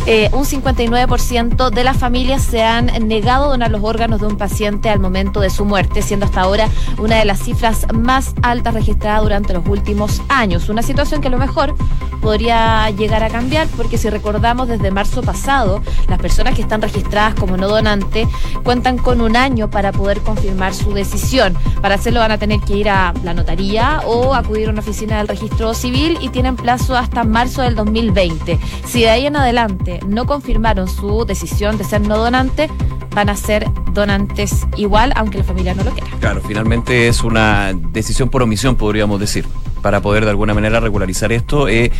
eh, 0.06 0.30
un 0.34 0.45
59% 0.45 1.69
de 1.69 1.84
las 1.84 1.97
familias 1.97 2.43
se 2.43 2.63
han 2.63 2.88
negado 3.08 3.45
a 3.45 3.47
donar 3.49 3.71
los 3.71 3.84
órganos 3.84 4.19
de 4.21 4.28
un 4.28 4.38
paciente 4.38 4.89
al 4.89 4.99
momento 4.99 5.39
de 5.39 5.49
su 5.49 5.65
muerte, 5.65 6.02
siendo 6.02 6.25
hasta 6.25 6.41
ahora 6.41 6.69
una 6.97 7.17
de 7.17 7.25
las 7.25 7.39
cifras 7.39 7.86
más 7.93 8.34
altas 8.41 8.73
registradas 8.73 9.23
durante 9.23 9.54
los 9.54 9.65
últimos 9.67 10.21
años. 10.30 10.69
Una 10.69 10.82
situación 10.82 11.21
que 11.21 11.28
a 11.28 11.32
lo 11.32 11.38
mejor 11.38 11.75
podría 12.21 12.89
llegar 12.91 13.23
a 13.23 13.30
cambiar 13.30 13.67
porque 13.78 13.97
si 13.97 14.10
recordamos 14.10 14.67
desde 14.67 14.91
marzo 14.91 15.21
pasado, 15.21 15.82
las 16.08 16.19
personas 16.19 16.56
que 16.56 16.62
están 16.62 16.82
registradas 16.82 17.36
como 17.36 17.58
no 17.58 17.67
donante 17.67 18.28
cuentan 18.63 18.97
con 18.97 19.21
un 19.21 19.28
año 19.35 19.69
para 19.69 19.91
poder 19.91 20.21
confirmar 20.21 20.73
su 20.73 20.93
decisión. 20.93 21.55
Para 21.81 21.95
hacerlo 21.95 22.19
van 22.19 22.31
a 22.31 22.37
tener 22.37 22.59
que 22.61 22.75
ir 22.75 22.89
a 22.89 23.13
la 23.23 23.33
notaría 23.33 24.01
o 24.05 24.33
acudir 24.33 24.67
a 24.67 24.71
una 24.71 24.81
oficina 24.81 25.17
del 25.17 25.27
registro 25.27 25.73
civil 25.73 26.17
y 26.21 26.29
tienen 26.29 26.55
plazo 26.55 26.95
hasta 26.95 27.23
marzo 27.23 27.61
del 27.61 27.75
2020. 27.75 28.59
Si 28.85 29.01
de 29.01 29.09
ahí 29.09 29.25
en 29.25 29.35
adelante 29.35 29.99
no 30.07 30.25
confirmaron 30.25 30.87
su 30.87 31.25
decisión 31.25 31.77
de 31.77 31.83
ser 31.83 32.01
no 32.01 32.17
donante, 32.17 32.69
van 33.13 33.29
a 33.29 33.35
ser 33.35 33.67
donantes 33.93 34.67
igual, 34.77 35.13
aunque 35.15 35.39
la 35.39 35.43
familia 35.43 35.73
no 35.73 35.83
lo 35.83 35.91
quiera. 35.91 36.07
Claro, 36.19 36.41
finalmente 36.45 37.07
es 37.07 37.23
una 37.23 37.73
decisión 37.73 38.29
por 38.29 38.41
omisión, 38.41 38.75
podríamos 38.75 39.19
decir, 39.19 39.45
para 39.81 40.01
poder 40.01 40.25
de 40.25 40.31
alguna 40.31 40.53
manera 40.53 40.79
regularizar 40.79 41.31
esto. 41.31 41.67
Eh, 41.67 41.91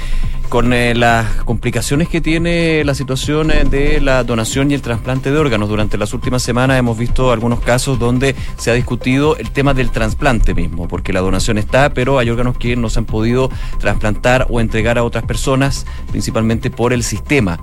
con 0.49 0.73
eh, 0.73 0.95
las 0.95 1.43
complicaciones 1.43 2.09
que 2.09 2.21
tiene 2.21 2.83
la 2.83 2.95
situación 2.95 3.51
eh, 3.51 3.63
de 3.65 4.01
la 4.01 4.23
donación 4.23 4.71
y 4.71 4.73
el 4.73 4.81
trasplante 4.81 5.31
de 5.31 5.38
órganos. 5.38 5.69
Durante 5.69 5.97
las 5.97 6.13
últimas 6.13 6.41
semanas 6.41 6.79
hemos 6.79 6.97
visto 6.97 7.31
algunos 7.31 7.59
casos 7.59 7.99
donde 7.99 8.35
se 8.57 8.71
ha 8.71 8.73
discutido 8.73 9.38
el 9.38 9.51
tema 9.51 9.75
del 9.75 9.91
trasplante 9.91 10.55
mismo, 10.55 10.88
porque 10.88 11.13
la 11.13 11.21
donación 11.21 11.59
está, 11.59 11.93
pero 11.93 12.17
hay 12.17 12.29
órganos 12.29 12.57
que 12.57 12.75
no 12.75 12.89
se 12.89 12.99
han 12.99 13.05
podido 13.05 13.49
trasplantar 13.79 14.47
o 14.49 14.59
entregar 14.59 14.97
a 14.97 15.03
otras 15.03 15.23
personas, 15.23 15.85
principalmente 16.12 16.71
por 16.71 16.93
el 16.93 17.03
sistema 17.03 17.59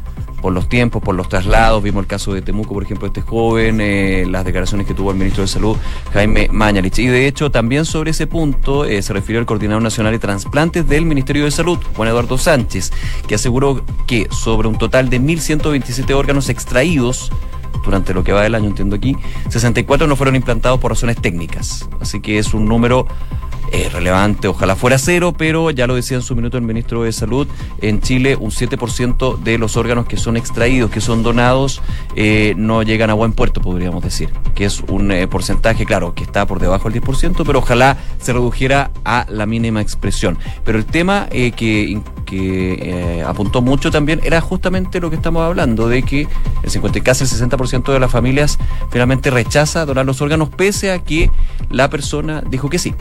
por 0.47 0.53
los 0.53 0.69
tiempos, 0.69 1.03
por 1.03 1.15
los 1.15 1.29
traslados. 1.29 1.83
Vimos 1.83 2.03
el 2.03 2.07
caso 2.07 2.33
de 2.33 2.43
Temuco, 2.43 2.75
por 2.75 2.83
ejemplo, 2.83 3.09
este 3.09 3.21
joven, 3.21 3.81
eh, 3.81 4.27
las 4.31 4.45
declaraciones 4.45 4.87
que 4.87 4.95
tuvo 4.95 5.11
el 5.11 5.17
ministro 5.17 5.43
de 5.43 5.49
Salud, 5.49 5.77
Jaime 6.13 6.49
Mañalich. 6.53 6.99
Y 7.01 7.07
de 7.07 7.27
hecho, 7.27 7.51
también 7.51 7.85
sobre 7.85 8.13
ese 8.13 8.27
punto 8.27 8.85
se 8.85 9.13
refirió 9.13 9.41
el 9.41 9.47
coordinador 9.47 9.83
nacional 9.83 10.13
de 10.13 10.19
trasplantes 10.19 10.89
del 10.89 11.05
Ministerio 11.05 11.45
de 11.45 11.51
Salud, 11.51 11.79
Juan 11.97 12.11
Eduardo 12.11 12.39
Sánchez, 12.39 12.76
que 13.27 13.35
aseguró 13.35 13.85
que 14.07 14.29
sobre 14.31 14.69
un 14.69 14.79
total 14.79 15.09
de 15.11 15.21
1.127 15.21 16.15
órganos 16.15 16.49
extraídos, 16.49 17.31
durante 17.85 18.13
lo 18.13 18.25
que 18.25 18.33
va 18.33 18.43
del 18.43 18.55
año, 18.55 18.69
entiendo 18.69 18.97
aquí, 18.97 19.17
64 19.49 20.07
no 20.07 20.17
fueron 20.17 20.35
implantados 20.35 20.81
por 20.81 20.91
razones 20.91 21.17
técnicas. 21.17 21.89
Así 22.01 22.21
que 22.21 22.39
es 22.39 22.53
un 22.53 22.67
número 22.67 23.07
eh, 23.73 23.89
relevante, 23.93 24.49
ojalá 24.49 24.77
fuera 24.77 24.99
cero, 24.99 25.35
pero 25.37 25.71
ya 25.71 25.87
lo 25.87 25.95
decía 25.95 26.17
en 26.17 26.23
su 26.23 26.37
minuto 26.37 26.57
el 26.57 26.63
ministro 26.63 27.03
de 27.03 27.13
Salud, 27.13 27.49
en 27.81 28.01
Chile 28.01 28.37
un 28.37 28.51
7% 28.51 29.39
de 29.39 29.59
los 29.59 29.77
órganos 29.77 30.07
que 30.07 30.17
son 30.17 30.37
extraídos, 30.37 30.91
que 30.91 31.01
son 31.01 31.23
donados, 31.23 31.83
eh, 32.15 32.55
no 32.57 32.83
llegan 32.83 33.11
a 33.11 33.15
buen 33.15 33.33
puerto, 33.33 33.61
podríamos 33.61 34.05
decir, 34.05 34.31
que 34.55 34.65
es 34.65 34.81
un 34.81 35.11
eh, 35.11 35.27
porcentaje, 35.27 35.85
claro, 35.85 36.15
que 36.15 36.23
está 36.23 36.47
por 36.47 36.61
debajo 36.61 36.89
del 36.89 37.03
10%, 37.03 37.43
pero 37.45 37.59
ojalá 37.59 37.97
se 38.21 38.33
redujera 38.33 38.91
a 39.05 39.27
la 39.29 39.47
mínima 39.47 39.81
expresión. 39.81 40.39
Pero 40.65 40.79
el 40.79 40.87
tema 40.87 41.27
que, 41.29 42.01
que 42.25 43.25
apuntó 43.27 43.63
mucho 43.63 43.91
también 43.91 44.21
era 44.23 44.41
justamente 44.41 45.01
lo 45.01 45.11
que 45.11 45.17
estamos 45.17 45.43
hablando, 45.43 45.89
de 45.89 46.03
que 46.03 46.29
el 46.63 46.71
50, 46.71 47.01
casi 47.01 47.25
el 47.25 47.31
60% 47.31 47.93
de 47.93 48.01
las 48.01 48.11
familias 48.11 48.59
finalmente 48.91 49.31
rechaza 49.31 49.85
donar 49.87 50.07
los 50.07 50.21
órganos, 50.21 50.49
pese 50.51 50.93
a 50.93 51.01
que 51.01 51.31
la 51.71 51.91
persona 51.91 52.43
dijo 52.49 52.71
que 52.71 52.79
sí. 52.79 52.95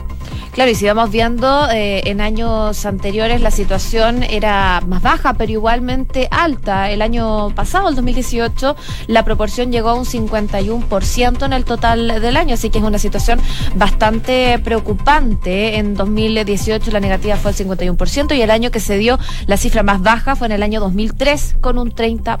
Claro, 0.56 0.70
y 0.70 0.74
si 0.74 0.86
vamos 0.86 1.10
viendo, 1.10 1.68
eh, 1.70 2.00
en 2.06 2.22
años 2.22 2.86
anteriores 2.86 3.42
la 3.42 3.50
situación 3.50 4.22
era 4.22 4.80
más 4.86 5.02
baja, 5.02 5.34
pero 5.34 5.52
igualmente 5.52 6.28
alta. 6.30 6.90
El 6.90 7.02
año 7.02 7.50
pasado, 7.50 7.90
el 7.90 7.94
2018, 7.94 8.74
la 9.06 9.22
proporción 9.22 9.70
llegó 9.70 9.90
a 9.90 9.94
un 9.94 10.06
51% 10.06 11.44
en 11.44 11.52
el 11.52 11.66
total 11.66 12.22
del 12.22 12.38
año, 12.38 12.54
así 12.54 12.70
que 12.70 12.78
es 12.78 12.84
una 12.84 12.98
situación 12.98 13.38
bastante 13.74 14.58
preocupante. 14.60 15.76
En 15.76 15.94
2018 15.94 16.90
la 16.90 17.00
negativa 17.00 17.36
fue 17.36 17.50
el 17.50 17.56
51% 17.58 18.34
y 18.34 18.40
el 18.40 18.50
año 18.50 18.70
que 18.70 18.80
se 18.80 18.96
dio 18.96 19.18
la 19.46 19.58
cifra 19.58 19.82
más 19.82 20.00
baja 20.00 20.36
fue 20.36 20.46
en 20.46 20.52
el 20.52 20.62
año 20.62 20.80
2003 20.80 21.56
con 21.60 21.76
un 21.76 21.90
30%. 21.90 22.38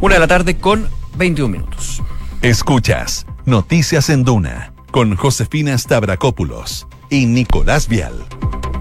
Una 0.00 0.14
de 0.14 0.20
la 0.20 0.28
tarde 0.28 0.58
con 0.58 0.88
21 1.16 1.50
minutos. 1.50 2.00
Escuchas 2.40 3.26
Noticias 3.46 4.10
en 4.10 4.22
Duna 4.22 4.71
con 4.92 5.16
Josefina 5.16 5.76
Stavrakopoulos 5.76 6.86
y 7.08 7.24
Nicolás 7.24 7.88
Vial. 7.88 8.12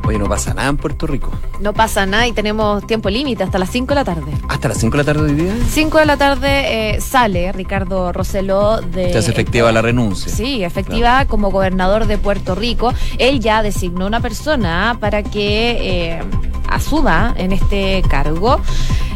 Oye, 0.06 0.19
no 0.19 0.28
pasa 0.28 0.54
nada 0.54 0.67
en 0.67 0.76
Puerto 0.76 1.08
Rico. 1.08 1.32
No 1.62 1.74
pasa 1.74 2.06
nada 2.06 2.28
y 2.28 2.34
tenemos 2.34 2.86
tiempo 2.86 3.10
límite 3.10 3.43
hasta 3.43 3.58
las 3.58 3.69
5 3.69 3.88
de 3.88 3.95
la 3.95 4.04
tarde. 4.04 4.32
¿Hasta 4.50 4.67
las 4.67 4.78
5 4.80 4.91
de 4.91 4.97
la 4.97 5.04
tarde 5.06 5.32
hoy 5.32 5.36
día? 5.36 5.56
5 5.69 5.97
de 6.00 6.06
la 6.06 6.17
tarde 6.17 6.95
eh, 6.95 7.02
sale 7.02 7.52
Ricardo 7.54 8.12
Roseló 8.12 8.82
de... 8.82 9.13
Se 9.13 9.19
hace 9.19 9.32
efectiva 9.32 9.71
la 9.71 9.82
renuncia. 9.82 10.30
Sí, 10.30 10.65
efectiva 10.65 11.26
como 11.26 11.50
gobernador 11.50 12.08
de 12.08 12.17
Puerto 12.17 12.56
Rico. 12.56 12.93
Él 13.17 13.39
ya 13.39 13.63
designó 13.63 14.06
una 14.06 14.19
persona 14.19 14.97
para 15.00 15.24
que 15.24 15.78
eh, 16.12 16.19
asuma 16.67 17.34
en 17.38 17.54
este 17.54 18.04
cargo. 18.10 18.60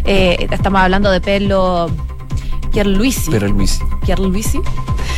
Eh, 0.05 0.47
estamos 0.49 0.79
hablando 0.79 1.11
de 1.11 1.19
Pelo 1.19 1.91
Pierluisi. 2.71 3.31
Pierluisi. 3.31 3.83
Pierluisi. 4.05 4.61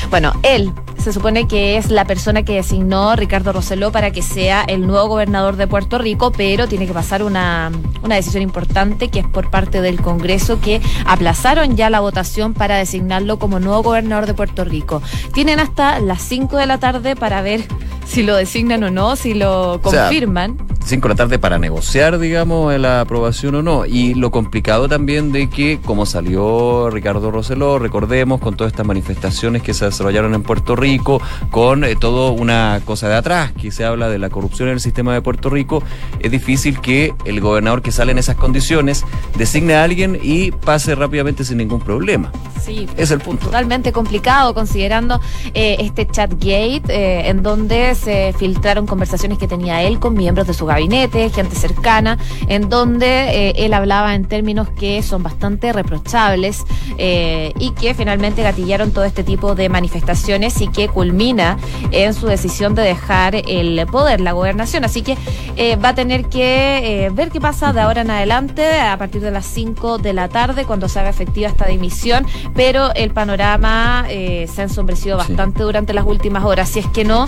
Bueno, 0.10 0.34
él 0.44 0.72
se 0.98 1.14
supone 1.14 1.48
que 1.48 1.78
es 1.78 1.90
la 1.90 2.06
persona 2.06 2.44
que 2.44 2.56
designó 2.56 3.16
Ricardo 3.16 3.54
Roseló 3.54 3.92
para 3.92 4.12
que 4.12 4.22
sea 4.22 4.64
el 4.64 4.86
nuevo 4.88 5.08
gobernador 5.08 5.56
de 5.56 5.68
Puerto 5.68 5.98
Rico, 5.98 6.32
pero 6.32 6.68
tiene 6.68 6.88
que 6.88 6.94
pasar 6.94 7.24
una, 7.24 7.72
una 8.04 8.16
decisión 8.16 8.44
importante 8.44 9.10
que 9.10 9.20
es 9.20 9.28
por 9.28 9.50
parte 9.50 9.82
del 9.82 10.02
Congreso 10.02 10.60
que 10.60 10.82
aplazaron 11.06 11.78
ya 11.78 11.90
la 11.90 12.00
votación 12.00 12.54
para 12.54 12.78
designarlo 12.78 13.40
como 13.40 13.60
nuevo 13.60 13.84
gobernador 13.84 14.26
de 14.26 14.34
Puerto 14.34 14.66
Rico. 14.66 15.02
Tienen 15.34 15.60
hasta 15.60 16.00
las 16.00 16.22
5 16.24 16.58
de 16.58 16.66
la 16.66 16.78
tarde 16.80 17.16
para 17.16 17.42
ver 17.42 17.64
si 18.08 18.24
lo 18.24 18.36
designan 18.36 18.84
o 18.84 18.92
no, 18.92 19.16
si 19.16 19.34
lo 19.34 19.80
confirman. 19.82 20.58
5 20.86 21.06
de 21.06 21.14
la 21.14 21.18
tarde 21.18 21.40
para 21.40 21.60
negociar, 21.60 22.18
digamos, 22.18 22.78
la 22.80 23.02
aprobación 23.02 23.56
o 23.56 23.62
no. 23.62 23.86
Y 23.86 24.14
lo 24.14 24.32
complicado 24.32 24.88
también 24.88 25.34
de 25.34 25.50
que, 25.50 25.80
como 25.84 26.06
salió 26.06 26.90
Ricardo 26.90 27.30
Roseló, 27.30 27.78
recordemos, 27.78 28.40
con 28.40 28.56
todas 28.56 28.72
estas 28.72 28.86
manifestaciones 28.86 29.62
que 29.62 29.74
se 29.74 29.86
desarrollaron 29.88 30.34
en 30.34 30.44
Puerto 30.44 30.76
Rico, 30.76 31.22
con 31.52 31.84
eh, 31.84 31.96
todo 31.96 32.32
una 32.32 32.82
cosa 32.86 33.10
de 33.10 33.16
atrás, 33.16 33.52
que 33.52 33.72
se 33.72 33.86
habla 33.86 34.10
de 34.10 34.20
la 34.20 34.30
corrupción 34.30 34.70
en 34.70 34.76
el 34.76 34.80
sistema 34.80 35.14
de 35.14 35.22
Puerto 35.22 35.50
Rico, 35.50 35.84
es 36.20 36.32
difícil 36.32 36.80
que 36.80 37.14
el 37.26 37.42
gobernador 37.42 37.82
que 37.82 37.92
sale 37.92 38.12
en 38.12 38.18
esas 38.18 38.36
condiciones 38.36 39.06
designe 39.38 39.76
a 39.76 39.84
alguien 39.84 40.20
y 40.22 40.52
pase 40.52 40.96
rápidamente 40.96 41.44
sin 41.44 41.58
ningún 41.58 41.82
problema. 41.82 42.32
Sí, 42.62 42.88
es 42.98 43.12
el 43.12 43.20
punto. 43.20 43.46
Totalmente 43.46 43.92
complicado, 43.92 44.54
considerando 44.54 45.22
eh, 45.54 45.78
este 45.80 46.06
chat 46.08 46.32
gate, 46.34 46.84
eh, 46.90 47.30
en 47.30 47.44
donde 47.44 47.96
se 47.96 48.34
filtraron 48.38 48.86
conversaciones 48.86 49.38
que 49.38 49.48
tenía 49.48 49.84
él 49.84 50.00
con 50.00 50.16
miembros 50.16 50.48
de 50.48 50.54
su 50.54 50.66
gabinete, 50.66 51.30
gente 51.30 51.56
cercana, 51.56 52.18
en 52.48 52.70
donde 52.70 53.08
eh, 53.08 53.54
él 53.58 53.74
hablaba 53.74 54.16
en 54.16 54.26
términos 54.26 54.68
que 54.70 55.02
son 55.04 55.24
bastante 55.24 55.74
reprochables 55.74 56.64
eh, 56.98 57.54
y 57.60 57.72
que 57.72 57.94
finalmente 57.94 58.44
gatillaron 58.44 58.92
todo 58.92 59.06
este 59.06 59.24
tipo 59.24 59.56
de 59.56 59.70
manifestaciones 59.78 60.60
y 60.62 60.68
que 60.70 60.88
culmina 60.88 61.58
en 61.92 62.14
su 62.14 62.26
decisión 62.26 62.74
de 62.74 62.82
dejar 62.82 63.36
el 63.36 63.86
poder, 63.92 64.22
la 64.22 64.32
gobernación. 64.32 64.86
Así 64.86 65.04
que 65.04 65.18
eh, 65.56 65.76
va 65.76 65.90
a 65.90 65.96
tener 65.96 66.26
que 66.30 67.12
ver 67.14 67.30
qué 67.30 67.40
pasa 67.40 67.74
de 67.74 67.82
ahora 67.82 68.02
en 68.02 68.10
adelante, 68.10 68.80
a 68.80 68.98
partir 68.98 69.22
de 69.22 69.30
las 69.30 69.46
5 69.46 70.00
de 70.00 70.14
la 70.14 70.30
tarde, 70.30 70.66
cuando 70.66 70.90
se 70.90 71.00
haga 71.00 71.10
efectiva 71.10 71.48
esta 71.48 71.68
dimisión, 71.68 72.26
pero 72.56 72.94
el 72.96 73.12
panorama 73.12 74.06
se 74.08 74.62
ha 74.62 74.64
ensombrecido 74.64 75.18
bastante 75.18 75.62
durante 75.62 75.94
las 75.94 76.06
últimas 76.06 76.44
horas. 76.44 76.70
Si 76.70 76.80
es 76.80 76.88
que 76.88 77.04
no, 77.04 77.28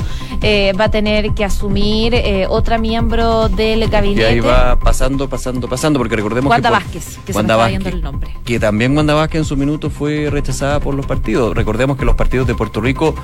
va 0.79 0.83
a 0.85 0.91
tener 0.91 1.33
que 1.33 1.45
asumir 1.45 2.15
otra 2.49 2.79
miembro 2.79 3.49
del 3.49 3.87
gabinete. 3.89 4.21
Y 4.21 4.25
ahí 4.25 4.39
va 4.39 4.79
pasando, 4.79 5.29
pasando, 5.29 5.67
pasando, 5.67 5.99
porque 5.99 6.15
recordemos 6.15 6.53
que. 6.55 6.69
Vázquez, 6.69 7.19
que 7.25 7.33
se 7.33 7.43
me 7.43 7.53
está 7.53 7.89
el 7.89 8.01
nombre. 8.01 8.35
Que 8.45 8.59
también 8.59 8.95
Wanda 8.95 9.13
Vázquez 9.13 9.39
en 9.39 9.45
su 9.45 9.57
minuto 9.57 9.89
fue 9.89 10.29
rechazada 10.29 10.79
por 10.79 10.93
los 10.93 11.05
partidos. 11.05 11.55
Recordemos 11.55 11.97
que 11.97 12.05
los 12.05 12.15
partidos 12.15 12.38
de 12.47 12.55
Puerto 12.55 12.81
Rico 12.81 13.15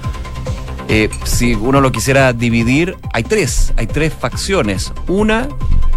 eh, 0.88 1.10
si 1.24 1.56
uno 1.56 1.82
lo 1.82 1.92
quisiera 1.92 2.32
dividir, 2.32 2.96
hay 3.12 3.24
tres, 3.24 3.74
hay 3.76 3.88
tres 3.88 4.14
facciones. 4.14 4.94
Una 5.08 5.48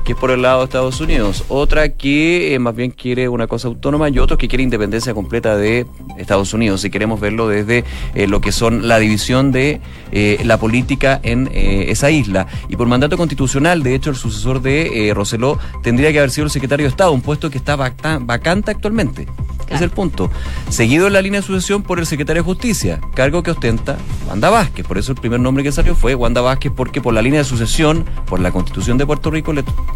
que 0.08 0.12
es 0.12 0.18
por 0.18 0.30
el 0.30 0.40
lado 0.40 0.60
de 0.60 0.64
Estados 0.64 1.02
Unidos, 1.02 1.44
otra 1.48 1.90
que 1.90 2.54
eh, 2.54 2.58
más 2.58 2.74
bien 2.74 2.92
quiere 2.92 3.28
una 3.28 3.46
cosa 3.46 3.68
autónoma 3.68 4.08
y 4.08 4.18
otro 4.18 4.38
que 4.38 4.48
quiere 4.48 4.62
independencia 4.62 5.12
completa 5.12 5.54
de 5.54 5.84
Estados 6.16 6.54
Unidos, 6.54 6.80
si 6.80 6.88
queremos 6.88 7.20
verlo 7.20 7.46
desde 7.46 7.84
eh, 8.14 8.26
lo 8.26 8.40
que 8.40 8.50
son 8.50 8.88
la 8.88 8.98
división 8.98 9.52
de 9.52 9.82
la 10.10 10.56
política 10.56 11.20
en 11.22 11.50
esa 11.52 12.10
isla. 12.10 12.46
Y 12.70 12.76
por 12.76 12.88
mandato 12.88 13.18
constitucional, 13.18 13.82
de 13.82 13.94
hecho, 13.94 14.08
el 14.08 14.16
sucesor 14.16 14.62
de 14.62 15.12
Roseló 15.14 15.58
tendría 15.82 16.10
que 16.10 16.18
haber 16.20 16.30
sido 16.30 16.46
el 16.46 16.50
secretario 16.50 16.86
de 16.86 16.90
Estado, 16.90 17.12
un 17.12 17.20
puesto 17.20 17.50
que 17.50 17.58
está 17.58 17.76
vacante 17.76 18.70
actualmente. 18.70 19.28
es 19.68 19.82
el 19.82 19.90
punto. 19.90 20.30
Seguido 20.70 21.06
en 21.06 21.12
la 21.12 21.20
línea 21.20 21.42
de 21.42 21.46
sucesión 21.46 21.82
por 21.82 21.98
el 21.98 22.06
secretario 22.06 22.42
de 22.42 22.46
Justicia, 22.46 22.98
cargo 23.14 23.42
que 23.42 23.50
ostenta 23.50 23.98
Wanda 24.26 24.48
Vázquez. 24.48 24.86
Por 24.86 24.96
eso 24.96 25.12
el 25.12 25.18
primer 25.18 25.40
nombre 25.40 25.62
que 25.62 25.70
salió 25.70 25.94
fue 25.94 26.14
Wanda 26.14 26.40
Vázquez, 26.40 26.72
porque 26.74 27.02
por 27.02 27.12
la 27.12 27.20
línea 27.20 27.40
de 27.40 27.44
sucesión, 27.44 28.06
por 28.26 28.40
la 28.40 28.50
constitución 28.50 28.96
de 28.96 29.04
Puerto 29.04 29.30
Rico, 29.30 29.52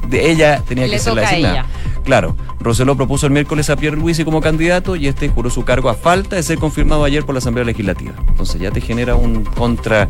de 0.08 0.30
ella 0.30 0.62
tenía 0.66 0.88
que 0.88 0.98
ser 0.98 1.14
la 1.14 1.22
designada. 1.22 1.66
Claro, 2.04 2.36
Roseló 2.62 2.96
propuso 2.96 3.26
el 3.26 3.32
miércoles 3.32 3.70
a 3.70 3.76
Pierre 3.76 3.96
Luisi 3.96 4.24
como 4.24 4.40
candidato 4.40 4.96
y 4.96 5.08
este 5.08 5.28
juró 5.28 5.50
su 5.50 5.64
cargo 5.64 5.88
a 5.88 5.94
falta 5.94 6.36
de 6.36 6.42
ser 6.42 6.58
confirmado 6.58 7.04
ayer 7.04 7.24
por 7.24 7.34
la 7.34 7.38
Asamblea 7.38 7.64
Legislativa. 7.64 8.12
Entonces 8.28 8.60
ya 8.60 8.70
te 8.70 8.80
genera 8.80 9.16
un 9.16 9.44
contra 9.44 10.08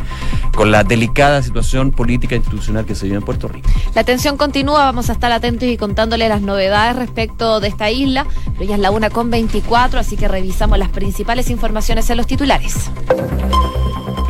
con 0.54 0.70
la 0.70 0.84
delicada 0.84 1.42
situación 1.42 1.90
política 1.90 2.34
e 2.34 2.38
institucional 2.38 2.84
que 2.84 2.94
se 2.94 3.06
vive 3.06 3.16
en 3.16 3.22
Puerto 3.22 3.48
Rico. 3.48 3.68
La 3.94 4.04
tensión 4.04 4.36
continúa, 4.36 4.84
vamos 4.84 5.08
a 5.10 5.14
estar 5.14 5.32
atentos 5.32 5.68
y 5.68 5.76
contándole 5.76 6.28
las 6.28 6.42
novedades 6.42 6.96
respecto 6.96 7.60
de 7.60 7.68
esta 7.68 7.90
isla, 7.90 8.26
pero 8.54 8.64
ya 8.64 8.74
es 8.74 8.80
la 8.80 8.90
una 8.90 9.10
con 9.10 9.30
24, 9.30 9.98
así 9.98 10.16
que 10.16 10.28
revisamos 10.28 10.78
las 10.78 10.90
principales 10.90 11.50
informaciones 11.50 12.08
en 12.10 12.16
los 12.18 12.26
titulares. 12.26 12.90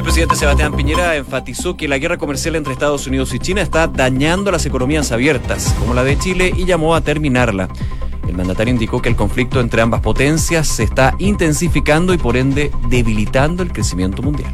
El 0.02 0.06
presidente 0.06 0.34
Sebastián 0.34 0.74
Piñera 0.74 1.14
enfatizó 1.14 1.76
que 1.76 1.86
la 1.86 1.96
guerra 1.96 2.18
comercial 2.18 2.56
entre 2.56 2.72
Estados 2.72 3.06
Unidos 3.06 3.32
y 3.34 3.38
China 3.38 3.62
está 3.62 3.86
dañando 3.86 4.50
las 4.50 4.66
economías 4.66 5.12
abiertas, 5.12 5.72
como 5.78 5.94
la 5.94 6.02
de 6.02 6.18
Chile, 6.18 6.52
y 6.56 6.64
llamó 6.64 6.96
a 6.96 7.02
terminarla. 7.02 7.68
El 8.26 8.36
mandatario 8.36 8.74
indicó 8.74 9.00
que 9.00 9.08
el 9.08 9.14
conflicto 9.14 9.60
entre 9.60 9.80
ambas 9.80 10.00
potencias 10.00 10.66
se 10.66 10.82
está 10.82 11.14
intensificando 11.20 12.12
y 12.12 12.18
por 12.18 12.36
ende 12.36 12.72
debilitando 12.88 13.62
el 13.62 13.72
crecimiento 13.72 14.22
mundial. 14.22 14.52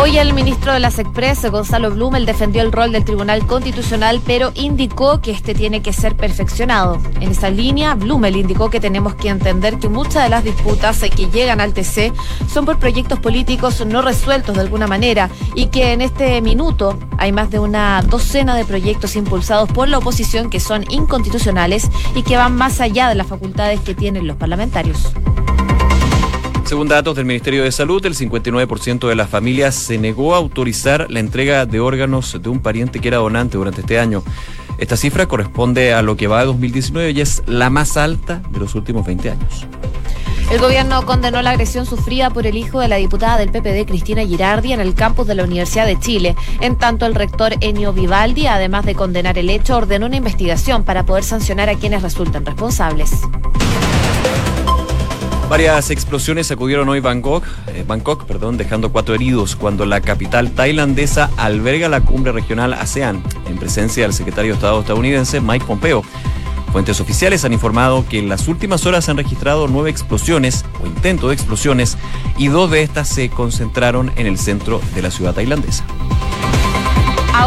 Hoy 0.00 0.16
el 0.16 0.32
ministro 0.32 0.72
de 0.72 0.78
las 0.78 1.00
Express, 1.00 1.50
Gonzalo 1.50 1.90
Blumel, 1.90 2.24
defendió 2.24 2.62
el 2.62 2.70
rol 2.70 2.92
del 2.92 3.04
Tribunal 3.04 3.44
Constitucional, 3.48 4.20
pero 4.24 4.52
indicó 4.54 5.20
que 5.20 5.32
este 5.32 5.56
tiene 5.56 5.82
que 5.82 5.92
ser 5.92 6.16
perfeccionado. 6.16 7.00
En 7.20 7.32
esa 7.32 7.50
línea, 7.50 7.96
Blumel 7.96 8.36
indicó 8.36 8.70
que 8.70 8.78
tenemos 8.78 9.16
que 9.16 9.28
entender 9.28 9.80
que 9.80 9.88
muchas 9.88 10.22
de 10.22 10.28
las 10.28 10.44
disputas 10.44 11.00
que 11.00 11.26
llegan 11.26 11.60
al 11.60 11.74
TC 11.74 12.12
son 12.48 12.64
por 12.64 12.78
proyectos 12.78 13.18
políticos 13.18 13.84
no 13.84 14.00
resueltos 14.00 14.54
de 14.54 14.60
alguna 14.60 14.86
manera 14.86 15.30
y 15.56 15.66
que 15.66 15.92
en 15.92 16.00
este 16.00 16.40
minuto 16.42 16.96
hay 17.18 17.32
más 17.32 17.50
de 17.50 17.58
una 17.58 18.00
docena 18.02 18.54
de 18.54 18.64
proyectos 18.64 19.16
impulsados 19.16 19.68
por 19.72 19.88
la 19.88 19.98
oposición 19.98 20.48
que 20.48 20.60
son 20.60 20.84
inconstitucionales 20.90 21.90
y 22.14 22.22
que 22.22 22.36
van 22.36 22.54
más 22.54 22.80
allá 22.80 23.08
de 23.08 23.16
las 23.16 23.26
facultades 23.26 23.80
que 23.80 23.96
tienen 23.96 24.28
los 24.28 24.36
parlamentarios. 24.36 25.12
Según 26.68 26.86
datos 26.86 27.16
del 27.16 27.24
Ministerio 27.24 27.64
de 27.64 27.72
Salud, 27.72 28.04
el 28.04 28.14
59% 28.14 29.08
de 29.08 29.14
las 29.14 29.30
familias 29.30 29.74
se 29.74 29.96
negó 29.96 30.34
a 30.34 30.36
autorizar 30.36 31.10
la 31.10 31.18
entrega 31.18 31.64
de 31.64 31.80
órganos 31.80 32.36
de 32.42 32.46
un 32.50 32.60
pariente 32.60 33.00
que 33.00 33.08
era 33.08 33.16
donante 33.16 33.56
durante 33.56 33.80
este 33.80 33.98
año. 33.98 34.22
Esta 34.76 34.98
cifra 34.98 35.24
corresponde 35.24 35.94
a 35.94 36.02
lo 36.02 36.18
que 36.18 36.26
va 36.26 36.40
de 36.40 36.44
2019 36.44 37.12
y 37.12 37.22
es 37.22 37.42
la 37.46 37.70
más 37.70 37.96
alta 37.96 38.42
de 38.50 38.58
los 38.58 38.74
últimos 38.74 39.06
20 39.06 39.30
años. 39.30 39.66
El 40.52 40.60
gobierno 40.60 41.06
condenó 41.06 41.40
la 41.40 41.52
agresión 41.52 41.86
sufrida 41.86 42.28
por 42.28 42.46
el 42.46 42.58
hijo 42.58 42.80
de 42.80 42.88
la 42.88 42.96
diputada 42.96 43.38
del 43.38 43.48
PPD, 43.48 43.88
Cristina 43.88 44.26
Girardi, 44.26 44.74
en 44.74 44.80
el 44.80 44.94
campus 44.94 45.26
de 45.26 45.36
la 45.36 45.44
Universidad 45.44 45.86
de 45.86 45.98
Chile. 45.98 46.36
En 46.60 46.76
tanto, 46.76 47.06
el 47.06 47.14
rector 47.14 47.54
Enio 47.62 47.94
Vivaldi, 47.94 48.46
además 48.46 48.84
de 48.84 48.94
condenar 48.94 49.38
el 49.38 49.48
hecho, 49.48 49.78
ordenó 49.78 50.04
una 50.04 50.16
investigación 50.16 50.84
para 50.84 51.06
poder 51.06 51.24
sancionar 51.24 51.70
a 51.70 51.76
quienes 51.76 52.02
resulten 52.02 52.44
responsables. 52.44 53.22
Varias 55.48 55.90
explosiones 55.90 56.46
sacudieron 56.46 56.90
hoy 56.90 57.00
Bangkok, 57.00 57.42
eh, 57.68 57.82
Bangkok 57.86 58.26
perdón, 58.26 58.58
dejando 58.58 58.92
cuatro 58.92 59.14
heridos 59.14 59.56
cuando 59.56 59.86
la 59.86 60.02
capital 60.02 60.50
tailandesa 60.50 61.30
alberga 61.38 61.88
la 61.88 62.02
cumbre 62.02 62.32
regional 62.32 62.74
ASEAN 62.74 63.22
en 63.46 63.56
presencia 63.56 64.02
del 64.02 64.12
secretario 64.12 64.52
de 64.52 64.56
Estado 64.56 64.80
estadounidense 64.80 65.40
Mike 65.40 65.64
Pompeo. 65.64 66.02
Fuentes 66.70 67.00
oficiales 67.00 67.46
han 67.46 67.54
informado 67.54 68.04
que 68.06 68.18
en 68.18 68.28
las 68.28 68.46
últimas 68.46 68.84
horas 68.84 69.06
se 69.06 69.10
han 69.10 69.16
registrado 69.16 69.68
nueve 69.68 69.88
explosiones 69.88 70.66
o 70.82 70.86
intentos 70.86 71.30
de 71.30 71.34
explosiones 71.34 71.96
y 72.36 72.48
dos 72.48 72.70
de 72.70 72.82
estas 72.82 73.08
se 73.08 73.30
concentraron 73.30 74.12
en 74.16 74.26
el 74.26 74.38
centro 74.38 74.82
de 74.94 75.00
la 75.00 75.10
ciudad 75.10 75.32
tailandesa. 75.32 75.82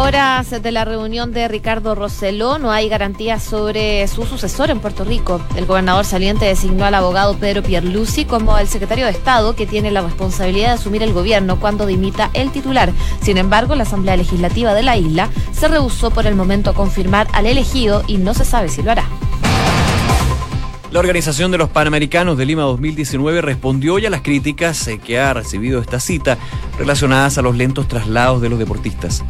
Ahora, 0.02 0.42
de 0.42 0.72
la 0.72 0.84
reunión 0.84 1.32
de 1.32 1.46
Ricardo 1.46 1.94
Rosselló, 1.94 2.58
no 2.58 2.72
hay 2.72 2.88
garantías 2.88 3.40
sobre 3.40 4.08
su 4.08 4.26
sucesor 4.26 4.68
en 4.70 4.80
Puerto 4.80 5.04
Rico. 5.04 5.40
El 5.54 5.64
gobernador 5.64 6.04
saliente 6.04 6.44
designó 6.44 6.84
al 6.84 6.96
abogado 6.96 7.38
Pedro 7.38 7.62
Pierluisi 7.62 8.24
como 8.24 8.58
el 8.58 8.66
secretario 8.66 9.04
de 9.04 9.12
Estado 9.12 9.54
que 9.54 9.64
tiene 9.64 9.92
la 9.92 10.02
responsabilidad 10.02 10.70
de 10.70 10.74
asumir 10.74 11.04
el 11.04 11.12
gobierno 11.12 11.60
cuando 11.60 11.86
dimita 11.86 12.30
el 12.34 12.50
titular. 12.50 12.92
Sin 13.22 13.38
embargo, 13.38 13.76
la 13.76 13.84
Asamblea 13.84 14.16
Legislativa 14.16 14.74
de 14.74 14.82
la 14.82 14.96
isla 14.96 15.30
se 15.52 15.68
rehusó 15.68 16.10
por 16.10 16.26
el 16.26 16.34
momento 16.34 16.70
a 16.70 16.74
confirmar 16.74 17.28
al 17.32 17.46
elegido 17.46 18.02
y 18.08 18.18
no 18.18 18.34
se 18.34 18.44
sabe 18.44 18.70
si 18.70 18.82
lo 18.82 18.90
hará. 18.90 19.08
La 20.90 20.98
Organización 20.98 21.52
de 21.52 21.58
los 21.58 21.70
Panamericanos 21.70 22.36
de 22.36 22.44
Lima 22.44 22.62
2019 22.62 23.40
respondió 23.40 23.94
hoy 23.94 24.06
a 24.06 24.10
las 24.10 24.22
críticas 24.22 24.88
eh, 24.88 24.98
que 24.98 25.20
ha 25.20 25.32
recibido 25.32 25.80
esta 25.80 26.00
cita 26.00 26.38
relacionadas 26.76 27.38
a 27.38 27.42
los 27.42 27.56
lentos 27.56 27.86
traslados 27.86 28.42
de 28.42 28.48
los 28.48 28.58
deportistas. 28.58 29.22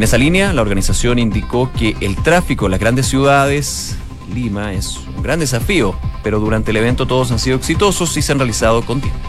En 0.00 0.04
esa 0.04 0.16
línea, 0.16 0.54
la 0.54 0.62
organización 0.62 1.18
indicó 1.18 1.70
que 1.72 1.94
el 2.00 2.16
tráfico 2.16 2.64
en 2.64 2.70
las 2.70 2.80
grandes 2.80 3.04
ciudades, 3.04 3.98
Lima, 4.32 4.72
es 4.72 4.96
un 5.14 5.22
gran 5.22 5.40
desafío, 5.40 5.94
pero 6.22 6.40
durante 6.40 6.70
el 6.70 6.78
evento 6.78 7.04
todos 7.06 7.30
han 7.32 7.38
sido 7.38 7.58
exitosos 7.58 8.16
y 8.16 8.22
se 8.22 8.32
han 8.32 8.38
realizado 8.38 8.80
con 8.80 9.02
tiempo. 9.02 9.20